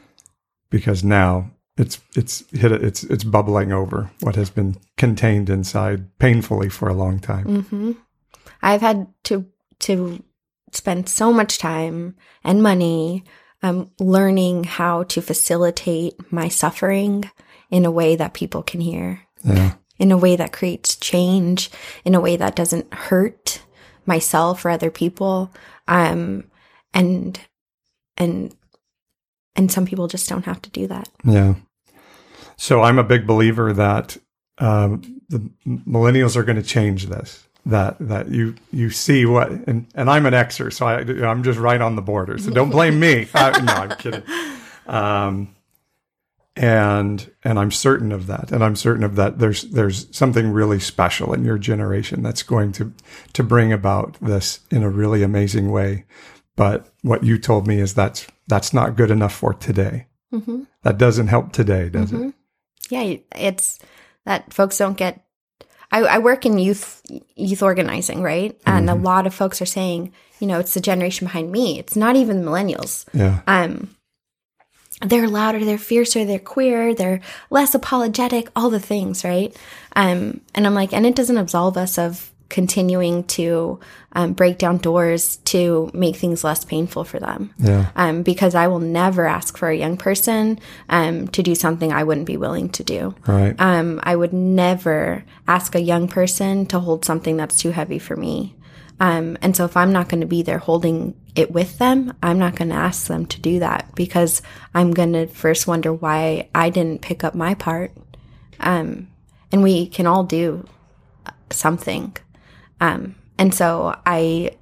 [0.71, 6.19] because now it's it's hit it, it's it's bubbling over what has been contained inside
[6.19, 7.63] painfully for a long time.
[7.63, 7.93] hmm
[8.63, 9.47] I've had to
[9.81, 10.23] to
[10.73, 13.25] spend so much time and money
[13.63, 17.31] um, learning how to facilitate my suffering
[17.71, 19.75] in a way that people can hear, Yeah.
[19.99, 21.71] In a way that creates change,
[22.05, 23.63] in a way that doesn't hurt
[24.07, 25.53] myself or other people.
[25.87, 26.45] Um,
[26.95, 27.41] and
[28.17, 28.55] and
[29.57, 31.09] and some people just don't have to do that.
[31.25, 31.55] Yeah.
[32.57, 34.17] So I'm a big believer that
[34.59, 37.45] um, the millennials are going to change this.
[37.67, 41.59] That that you you see what and and I'm an Xer, so I I'm just
[41.59, 42.39] right on the border.
[42.39, 43.29] So don't blame me.
[43.35, 44.23] I, no, I'm kidding.
[44.87, 45.55] Um,
[46.59, 49.39] and and I'm certain of that, and I'm certain of that.
[49.39, 52.93] There's there's something really special in your generation that's going to
[53.35, 56.05] to bring about this in a really amazing way.
[56.57, 60.09] But what you told me is that's that's not good enough for today.
[60.33, 60.65] Mm-hmm.
[60.83, 62.35] That doesn't help today, does it?
[62.91, 63.79] Yeah, it's
[64.25, 65.25] that folks don't get.
[65.93, 67.03] I, I work in youth
[67.37, 68.61] youth organizing, right?
[68.67, 71.79] And a lot of folks are saying, you know, it's the generation behind me.
[71.79, 73.07] It's not even the millennials.
[73.15, 73.41] Yeah.
[73.47, 73.95] Um,
[75.01, 77.21] they're louder, they're fiercer, they're queer, they're
[77.51, 79.57] less apologetic, all the things, right?
[79.95, 83.79] Um, and I'm like, and it doesn't absolve us of continuing to
[84.13, 87.53] um, break down doors to make things less painful for them.
[87.59, 87.91] Yeah.
[87.95, 92.05] Um, because I will never ask for a young person um, to do something I
[92.05, 93.15] wouldn't be willing to do.
[93.27, 93.55] Right.
[93.59, 98.17] Um, I would never ask a young person to hold something that's too heavy for
[98.17, 98.55] me.
[99.01, 102.39] Um, and so if I'm not going to be there holding it with them, I'm
[102.39, 104.43] not going to ask them to do that because
[104.75, 107.93] I'm going to first wonder why I didn't pick up my part.
[108.61, 109.09] Um,
[109.53, 110.67] and we can all do
[111.51, 112.17] something.
[112.81, 114.57] Um, and so I,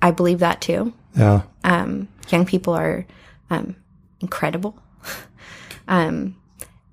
[0.00, 0.92] I believe that too.
[1.16, 1.42] yeah.
[1.64, 3.06] Um, young people are
[3.50, 3.76] um,
[4.20, 4.76] incredible,
[5.88, 6.34] um,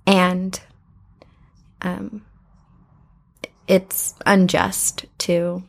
[0.05, 0.59] and
[1.81, 2.23] um,
[3.67, 5.63] it's unjust to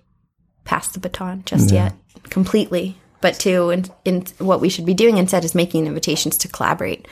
[0.70, 1.92] pass the baton just yet
[2.30, 2.96] completely.
[3.20, 7.08] But to in, in what we should be doing instead is making invitations to collaborate.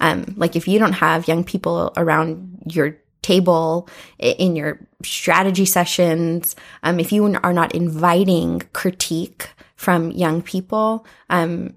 [0.00, 3.86] Um, like if you don't have young people around your table
[4.18, 11.74] in your strategy sessions, um, if you are not inviting critique from young people, um,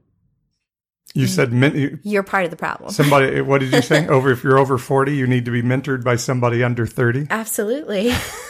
[1.16, 2.91] You said min- you're part of the problem.
[2.91, 3.39] somebody.
[3.45, 4.05] What did you say?
[4.07, 7.26] over if you're over forty, you need to be mentored by somebody under thirty.
[7.30, 8.11] Absolutely.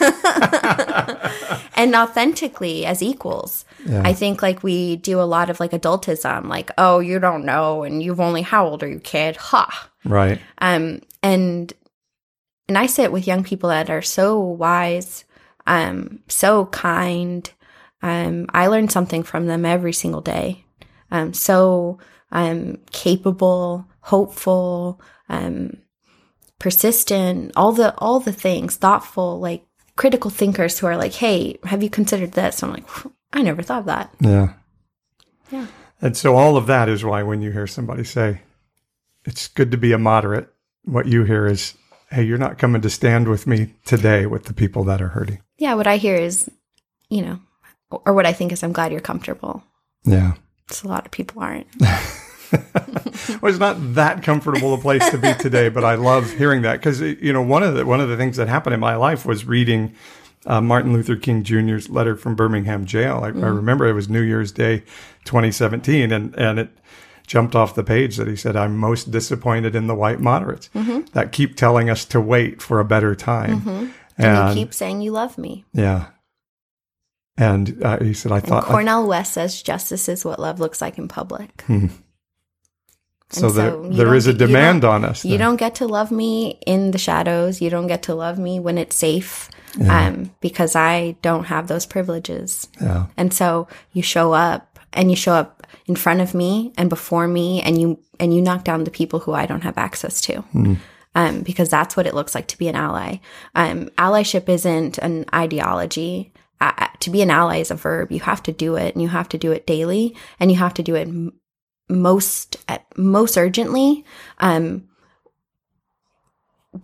[1.76, 3.64] and authentically as equals.
[3.88, 7.84] I think like we do a lot of like adultism, like, oh, you don't know,
[7.84, 9.36] and you've only how old are you, kid?
[9.36, 9.90] Ha.
[10.04, 10.40] Right.
[10.58, 11.72] Um, and
[12.68, 15.24] and I sit with young people that are so wise,
[15.68, 17.48] um, so kind.
[18.02, 20.64] Um, I learn something from them every single day.
[21.12, 21.98] Um, so
[22.32, 25.76] um, capable, hopeful, um,
[26.58, 29.64] persistent, all the all the things, thoughtful, like
[29.96, 32.88] critical thinkers who are like, "Hey, have you considered this?" I'm like,
[33.32, 34.14] I never thought of that.
[34.20, 34.54] Yeah.
[35.50, 35.66] Yeah.
[36.00, 38.40] And so all of that is why when you hear somebody say,
[39.24, 40.52] "It's good to be a moderate,"
[40.84, 41.74] what you hear is,
[42.10, 45.40] "Hey, you're not coming to stand with me today with the people that are hurting."
[45.58, 46.50] Yeah, what I hear is,
[47.08, 47.40] you know,
[47.90, 49.62] or what I think is, I'm glad you're comfortable.
[50.04, 50.34] Yeah.
[50.68, 51.68] So a lot of people aren't.
[51.80, 56.78] well, it's not that comfortable a place to be today, but I love hearing that
[56.80, 58.96] because uh, you know one of the one of the things that happened in my
[58.96, 59.94] life was reading
[60.44, 63.20] uh, Martin Luther King Jr.'s letter from Birmingham jail.
[63.22, 63.56] I, I mm.
[63.56, 64.80] remember it was New Year's Day,
[65.24, 66.70] 2017, and and it
[67.28, 71.02] jumped off the page that he said, "I'm most disappointed in the white moderates mm-hmm.
[71.12, 73.86] that keep telling us to wait for a better time." Mm-hmm.
[74.18, 75.64] And you keep saying you love me.
[75.72, 76.06] yeah,
[77.36, 80.98] and uh, he said, "I thought." Cornel West says justice is what love looks like
[80.98, 81.64] in public.
[81.68, 85.24] so and there, so you there don't a demand on us.
[85.24, 87.60] You don't get to love me in the shadows.
[87.60, 89.50] You don't get to love me when it's safe.
[89.90, 92.66] Um, because I don't have those privileges.
[92.80, 93.08] Yeah.
[93.18, 97.28] And so you show up and you show up in front of me and before
[97.28, 100.42] me and you and you knock down the people who I don't have access to.
[101.14, 103.18] Um, because that's what it looks like to be an ally.
[103.54, 106.32] Um, allyship isn't an ideology.
[106.60, 108.10] To be an ally is a verb.
[108.10, 110.74] You have to do it and you have to do it daily and you have
[110.74, 111.08] to do it
[111.88, 114.04] most, uh, most urgently,
[114.38, 114.88] um,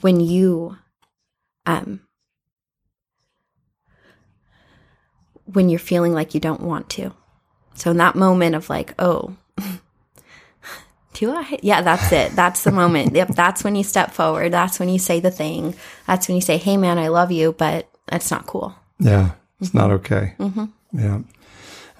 [0.01, 0.77] when you,
[1.67, 2.01] um,
[5.45, 7.13] when you're feeling like you don't want to.
[7.75, 9.37] So in that moment of like, oh,
[11.15, 11.59] do I?
[11.63, 12.37] Yeah, that's it.
[12.37, 13.15] That's the moment.
[13.15, 14.53] yep, that's when you step forward.
[14.53, 15.75] That's when you say the thing.
[16.07, 18.75] That's when you say, "Hey, man, I love you," but that's not cool.
[18.99, 20.35] Yeah, it's not okay.
[20.39, 20.65] Mm-hmm.
[20.93, 21.27] Yeah, and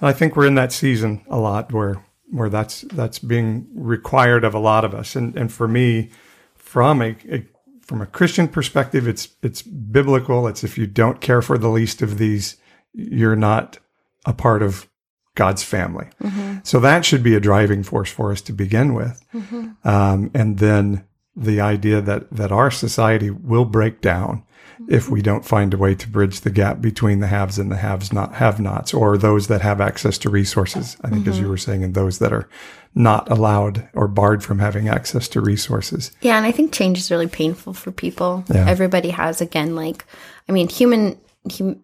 [0.01, 4.53] I think we're in that season a lot where where that's that's being required of
[4.53, 5.15] a lot of us.
[5.15, 6.09] And and for me,
[6.55, 7.45] from a, a
[7.81, 10.47] from a Christian perspective, it's it's biblical.
[10.47, 12.57] It's if you don't care for the least of these,
[12.93, 13.79] you're not
[14.25, 14.89] a part of
[15.35, 16.07] God's family.
[16.21, 16.59] Mm-hmm.
[16.63, 19.23] So that should be a driving force for us to begin with.
[19.33, 19.87] Mm-hmm.
[19.87, 21.05] Um, and then
[21.35, 24.43] the idea that that our society will break down
[24.89, 27.77] if we don't find a way to bridge the gap between the haves and the
[27.77, 31.43] haves not have nots or those that have access to resources i think as you
[31.43, 31.51] mm-hmm.
[31.51, 32.49] were saying and those that are
[32.95, 37.09] not allowed or barred from having access to resources Yeah, and I think change is
[37.09, 38.45] really painful for people.
[38.53, 38.69] Yeah.
[38.69, 40.05] Everybody has again like
[40.47, 41.19] I mean human
[41.57, 41.83] hum,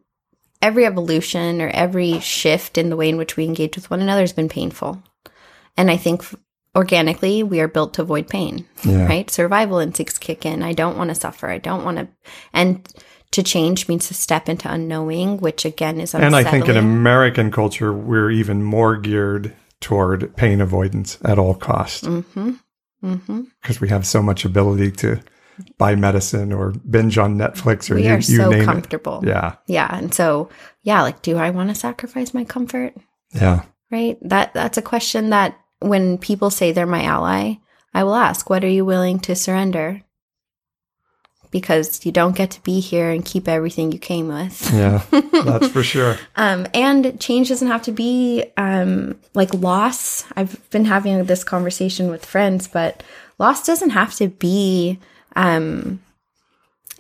[0.61, 4.21] every evolution or every shift in the way in which we engage with one another
[4.21, 5.01] has been painful.
[5.77, 6.23] And I think
[6.79, 8.65] organically we are built to avoid pain.
[8.83, 9.05] Yeah.
[9.05, 9.29] Right?
[9.29, 10.63] Survival instincts kick in.
[10.63, 11.49] I don't want to suffer.
[11.49, 12.07] I don't want to
[12.53, 12.87] and
[13.31, 17.51] to change means to step into unknowing, which again is and i think in american
[17.51, 22.53] culture we're even more geared toward pain avoidance at all costs mm-hmm.
[23.03, 23.41] Mm-hmm.
[23.61, 25.21] because we have so much ability to
[25.77, 29.19] buy medicine or binge on netflix or We you, are you so name comfortable.
[29.23, 29.89] it yeah Yeah.
[29.91, 30.49] And so
[30.81, 32.93] yeah, like do I want to sacrifice my comfort?
[33.33, 37.55] yeah right that that's a question that when people say they're my ally
[37.93, 40.01] i will ask what are you willing to surrender?
[41.51, 44.71] Because you don't get to be here and keep everything you came with.
[44.71, 45.01] Yeah
[45.43, 46.17] that's for sure.
[46.35, 50.25] Um, and change doesn't have to be um, like loss.
[50.35, 53.01] I've been having this conversation with friends but
[53.39, 54.99] loss doesn't have to be
[55.35, 56.01] um,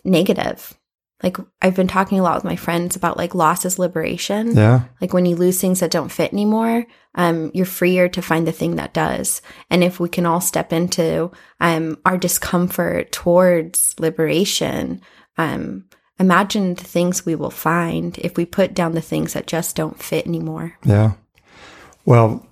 [0.03, 0.75] negative
[1.23, 4.83] like i've been talking a lot with my friends about like loss is liberation yeah
[5.01, 8.51] like when you lose things that don't fit anymore, um, you're freer to find the
[8.51, 9.41] thing that does.
[9.69, 15.01] And if we can all step into um, our discomfort towards liberation,
[15.37, 15.85] um,
[16.19, 20.01] imagine the things we will find if we put down the things that just don't
[20.01, 20.77] fit anymore.
[20.83, 21.13] Yeah.
[22.05, 22.45] Well,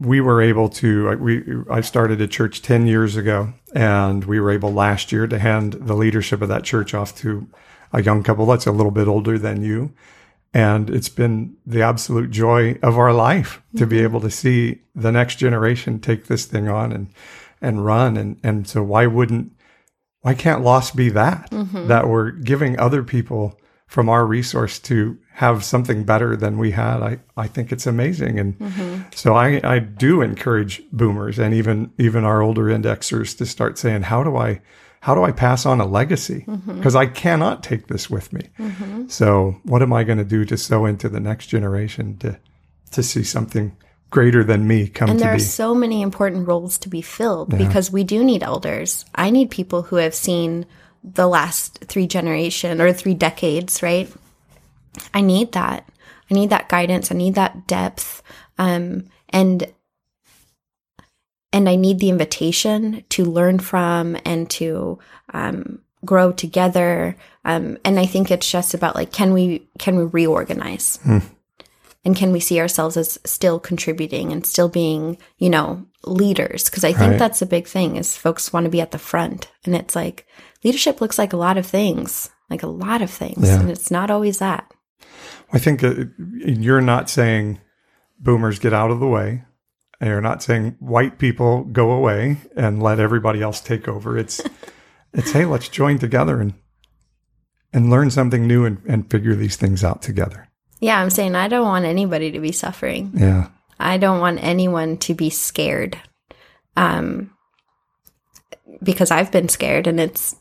[0.00, 1.16] we were able to.
[1.16, 5.38] We I started a church ten years ago, and we were able last year to
[5.38, 7.48] hand the leadership of that church off to
[7.92, 9.92] a young couple that's a little bit older than you,
[10.54, 14.04] and it's been the absolute joy of our life to be mm-hmm.
[14.04, 17.08] able to see the next generation take this thing on and
[17.60, 18.16] and run.
[18.16, 19.52] And and so why wouldn't
[20.22, 21.50] why can't loss be that?
[21.50, 21.88] Mm-hmm.
[21.88, 27.02] That we're giving other people from our resource to have something better than we had.
[27.02, 28.38] I i think it's amazing.
[28.38, 29.02] And mm-hmm.
[29.14, 34.02] so i i do encourage boomers and even even our older indexers to start saying
[34.02, 34.60] how do i
[35.00, 38.42] how do i pass on a legacy because i cannot take this with me
[39.08, 42.38] so what am i going to do to sow into the next generation to
[42.90, 43.76] to see something
[44.10, 47.90] greater than me come And there are so many important roles to be filled because
[47.90, 49.04] we do need elders.
[49.14, 50.66] I need people who have seen
[51.04, 54.10] the last three generation or three decades, right?
[55.12, 55.88] I need that.
[56.30, 57.12] I need that guidance.
[57.12, 58.22] I need that depth.
[58.58, 59.70] Um, and
[61.52, 64.98] and I need the invitation to learn from and to
[65.32, 67.16] um, grow together.
[67.44, 70.98] Um, and I think it's just about like, can we can we reorganize?
[72.04, 76.84] and can we see ourselves as still contributing and still being you know leaders because
[76.84, 77.18] i think Right.
[77.18, 80.24] that's a big thing is folks want to be at the front and it's like
[80.62, 83.58] leadership looks like a lot of things like a lot of things Yeah.
[83.60, 84.72] and it's not always that
[85.52, 86.04] I think uh,
[86.38, 87.60] you're not saying
[88.20, 89.44] boomers get out of the way.
[90.00, 94.16] And you're not saying white people go away and let everybody else take over.
[94.16, 94.40] It's
[95.12, 96.54] it's hey, let's join together and
[97.72, 100.48] and learn something new and, and figure these things out together.
[100.80, 103.48] yeah i'm saying i don't want anybody to be suffering Yeah.
[103.78, 105.98] i don't want anyone to be scared
[106.76, 107.30] um
[108.82, 110.34] because i've been scared and it's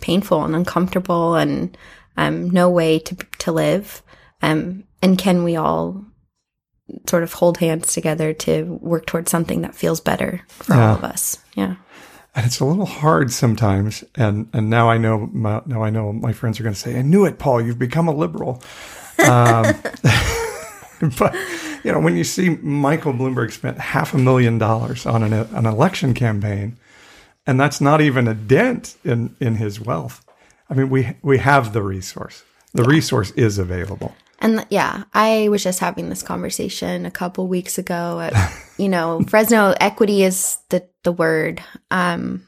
[0.00, 1.76] painful and uncomfortable and
[2.16, 4.02] um no way to to live
[4.42, 6.02] um and can we all
[7.08, 10.90] sort of hold hands together to work towards something that feels better for Yeah.
[10.90, 11.74] all of us yeah
[12.34, 14.04] And it's a little hard sometimes.
[14.14, 16.96] And and now I know my, now I know my friends are going to say,
[16.98, 17.60] "I knew it, Paul.
[17.60, 18.62] You've become a liberal."
[19.28, 19.64] Um,
[21.18, 21.34] but
[21.84, 25.66] you know, when you see Michael Bloomberg spent half a million dollars on an, an
[25.66, 26.76] election campaign,
[27.46, 30.24] and that's not even a dent in in his wealth.
[30.70, 32.44] I mean, we we have the resource.
[32.74, 34.14] The resource is available.
[34.40, 38.20] And yeah, I was just having this conversation a couple weeks ago.
[38.20, 38.34] At,
[38.78, 41.62] you know, Fresno equity is the the word.
[41.90, 42.46] Um,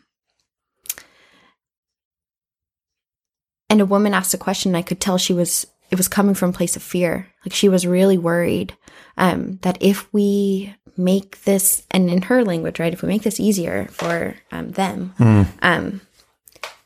[3.68, 4.74] and a woman asked a question.
[4.74, 7.28] I could tell she was it was coming from a place of fear.
[7.44, 8.74] Like she was really worried
[9.18, 13.40] um, that if we make this, and in her language, right, if we make this
[13.40, 15.14] easier for um, them,
[15.62, 16.00] um,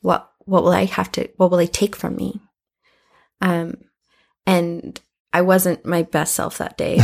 [0.02, 1.28] what what will I have to?
[1.36, 2.40] What will they take from me?
[3.40, 3.78] Um,
[4.46, 5.00] and
[5.32, 6.98] I wasn't my best self that day.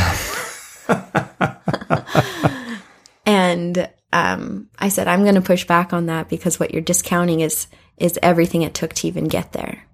[3.26, 7.40] and um, I said, I'm going to push back on that because what you're discounting
[7.40, 7.66] is
[7.99, 9.86] is everything it took to even get there,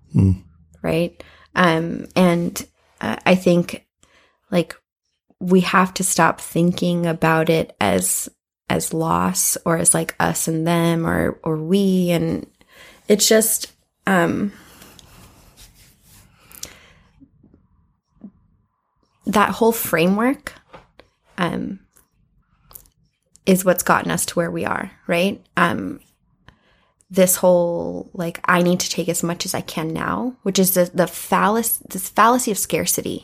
[0.83, 1.23] right?
[1.55, 2.65] Um, and
[3.01, 3.87] uh, I think
[4.51, 4.77] like
[5.41, 8.29] we have to stop thinking about it as
[8.71, 12.47] as loss or as like us and them or or we and
[13.09, 13.73] it's just
[14.07, 14.53] um
[19.29, 20.55] that whole framework
[21.39, 21.79] um
[23.47, 26.01] is what's gotten us to where we are right um
[27.11, 30.75] this whole like I need to take as much as I can now, which is
[30.75, 33.23] the the fallacy this fallacy of scarcity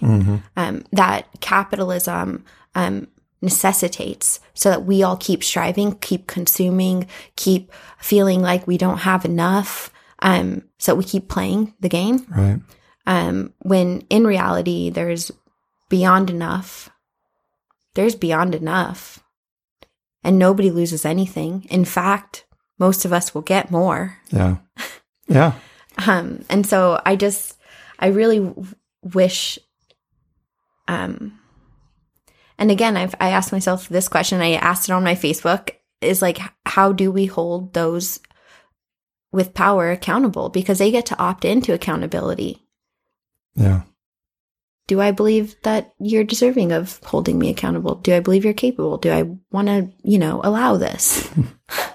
[0.56, 2.44] um, that capitalism
[2.74, 3.08] um,
[3.42, 9.26] necessitates, so that we all keep striving, keep consuming, keep feeling like we don't have
[9.26, 12.26] enough, um, so we keep playing the game.
[12.30, 12.60] Right.
[13.06, 15.30] Um, when in reality, there's
[15.88, 16.90] beyond enough.
[17.94, 19.22] There's beyond enough,
[20.22, 21.66] and nobody loses anything.
[21.70, 22.44] In fact,
[22.78, 24.18] most of us will get more.
[24.30, 24.56] Yeah.
[25.28, 25.54] Yeah.
[26.08, 27.56] Um, and so I just,
[28.00, 28.66] I really w-
[29.14, 29.60] wish,
[30.88, 31.38] um,
[32.58, 34.40] and again, I've, I asked myself this question.
[34.40, 35.70] I asked it on my Facebook
[36.00, 38.18] is like, how do we hold those
[39.30, 40.48] with power accountable?
[40.48, 42.66] Because they get to opt into accountability.
[43.54, 43.82] Yeah.
[44.86, 47.94] Do I believe that you're deserving of holding me accountable?
[47.96, 48.98] Do I believe you're capable?
[48.98, 51.30] Do I want to, you know, allow this?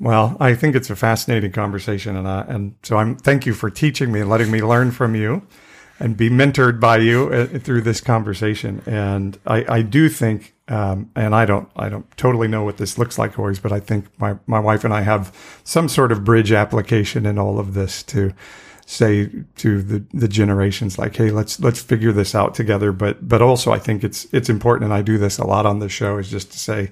[0.00, 3.68] Well, I think it's a fascinating conversation, and I, and so I'm thank you for
[3.68, 5.42] teaching me and letting me learn from you,
[5.98, 8.80] and be mentored by you uh, through this conversation.
[8.86, 12.96] And I, I do think, um, and I don't I don't totally know what this
[12.96, 16.24] looks like always, but I think my my wife and I have some sort of
[16.24, 18.32] bridge application in all of this to
[18.90, 22.90] say to the the generations like hey let's let's figure this out together.
[22.90, 25.78] But but also i think it's it's important and i do this a lot on
[25.78, 26.90] the show is just to say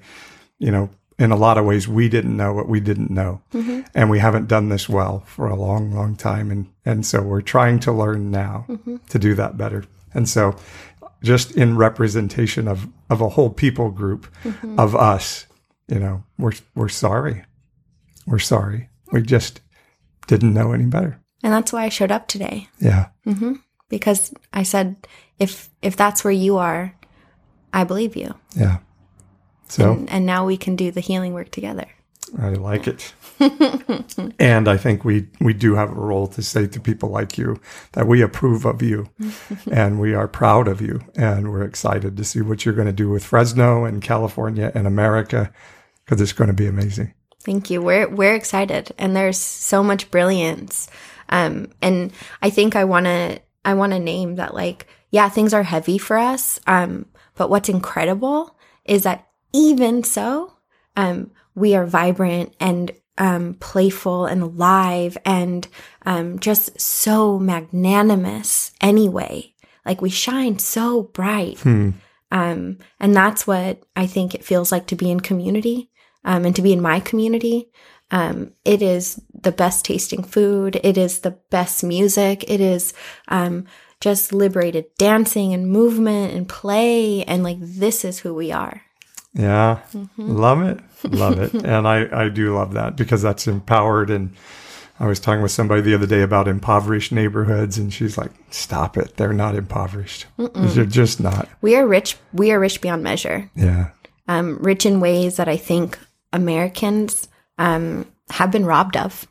[0.59, 3.41] you know in a lot of ways we didn't know what we didn't know.
[3.55, 3.81] Mm-hmm.
[3.95, 7.41] And we haven't done this well for a long long time and and so we're
[7.41, 8.97] trying to learn now mm-hmm.
[9.09, 9.85] to do that better.
[10.13, 10.55] And so
[11.23, 14.79] just in representation of of a whole people group mm-hmm.
[14.79, 15.47] of us
[15.89, 17.47] you know we're we're sorry.
[18.27, 18.91] We're sorry.
[19.13, 19.63] We just
[20.27, 22.69] didn't know any better and that's why I showed up today.
[22.79, 23.55] yeah mm-hmm.
[23.89, 24.97] because I said
[25.39, 26.95] if if that's where you are,
[27.73, 28.35] I believe you.
[28.55, 28.79] yeah
[29.69, 31.87] so And, and now we can do the healing work together.
[32.39, 33.15] I like it.
[34.39, 37.61] and I think we, we do have a role to say to people like you
[37.93, 39.09] that we approve of you
[39.71, 41.01] and we are proud of you.
[41.15, 44.87] And we're excited to see what you're going to do with Fresno and California and
[44.87, 45.53] America
[46.05, 47.15] because it's going to be amazing.
[47.45, 47.81] Thank you.
[47.81, 50.91] We're we're excited, and there's so much brilliance.
[51.29, 52.13] Um, and
[52.43, 55.99] I think I want to I want to name that like yeah, things are heavy
[55.99, 56.61] for us.
[56.67, 57.07] Um,
[57.37, 60.53] but what's incredible is that even so,
[60.97, 65.67] um, we are vibrant and um, playful and alive and
[66.05, 69.55] um, just so magnanimous anyway.
[69.85, 71.59] Like we shine so bright.
[72.31, 75.91] Um, and that's what I think it feels like to be in community
[76.25, 77.71] um, and to be in my community.
[78.11, 80.81] Um, it is the best tasting food.
[80.83, 82.45] It is the best music.
[82.51, 82.93] It is
[83.29, 83.67] um,
[84.01, 87.23] just liberated dancing and movement and play.
[87.23, 88.83] And like, this is who we are.
[89.35, 89.79] Yeah.
[90.19, 90.81] Love it.
[91.05, 91.55] Love it.
[91.65, 94.11] and I, I do love that because that's empowered.
[94.11, 94.35] And
[94.99, 98.97] I was talking with somebody the other day about impoverished neighborhoods, and she's like, stop
[98.97, 99.17] it.
[99.17, 100.27] They're not impoverished.
[100.39, 101.49] They're just not.
[101.61, 102.17] We are rich.
[102.33, 103.49] We are rich beyond measure.
[103.55, 103.91] Yeah.
[104.27, 105.99] um, rich in ways that I think
[106.33, 107.29] Americans
[107.59, 109.29] um, have been robbed of,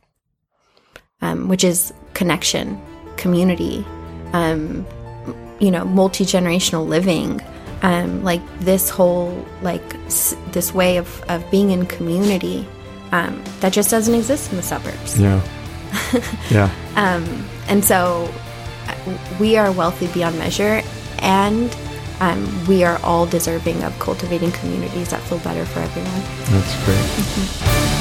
[1.22, 2.80] um, which is connection,
[3.18, 3.86] community,
[4.34, 4.86] um,
[5.60, 7.42] you know, multi generational living.
[7.82, 12.66] Um, like this whole like s- this way of, of being in community
[13.12, 15.40] um, that just doesn't exist in the suburbs Yeah.
[16.50, 16.70] yeah.
[17.68, 18.28] and so
[18.88, 20.82] uh, we are wealthy beyond measure
[21.20, 21.70] and
[22.22, 27.92] um, we are all deserving of cultivating communities that feel better for everyone That's great.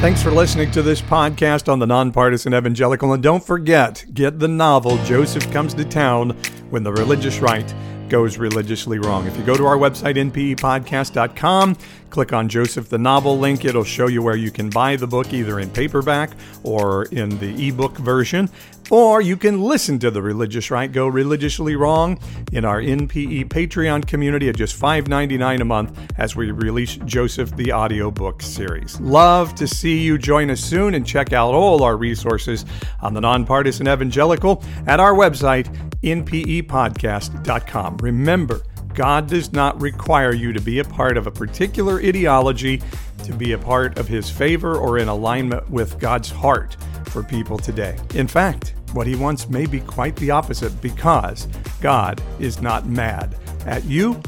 [0.00, 3.14] Thanks for listening to this podcast on the Nonpartisan Evangelical.
[3.14, 6.30] And don't forget, get the novel Joseph Comes to Town
[6.70, 7.74] When the Religious Right
[8.08, 9.26] Goes Religiously Wrong.
[9.26, 11.76] If you go to our website, npepodcast.com,
[12.10, 15.32] click on Joseph the Novel link, it'll show you where you can buy the book
[15.32, 16.30] either in paperback
[16.62, 18.48] or in the ebook version.
[18.90, 22.20] Or you can listen to The Religious Right Go Religiously Wrong
[22.52, 27.72] in our NPE Patreon community at just $5.99 a month as we release Joseph the
[27.72, 29.00] audiobook series.
[29.00, 32.64] Love to see you join us soon and check out all our resources
[33.00, 35.66] on the Nonpartisan Evangelical at our website,
[36.02, 37.96] npepodcast.com.
[37.96, 38.62] Remember,
[38.94, 42.80] God does not require you to be a part of a particular ideology
[43.24, 46.76] to be a part of His favor or in alignment with God's heart
[47.06, 47.98] for people today.
[48.14, 51.46] In fact, what He wants may be quite the opposite because
[51.80, 54.20] God is not mad at you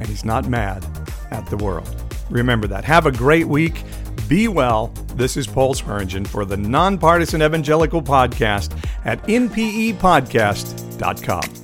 [0.00, 0.84] and He's not mad
[1.30, 1.94] at the world.
[2.30, 2.84] Remember that.
[2.84, 3.82] Have a great week.
[4.28, 4.88] Be well.
[5.14, 11.63] This is Paul Swearingen for the Nonpartisan Evangelical Podcast at npepodcast.com.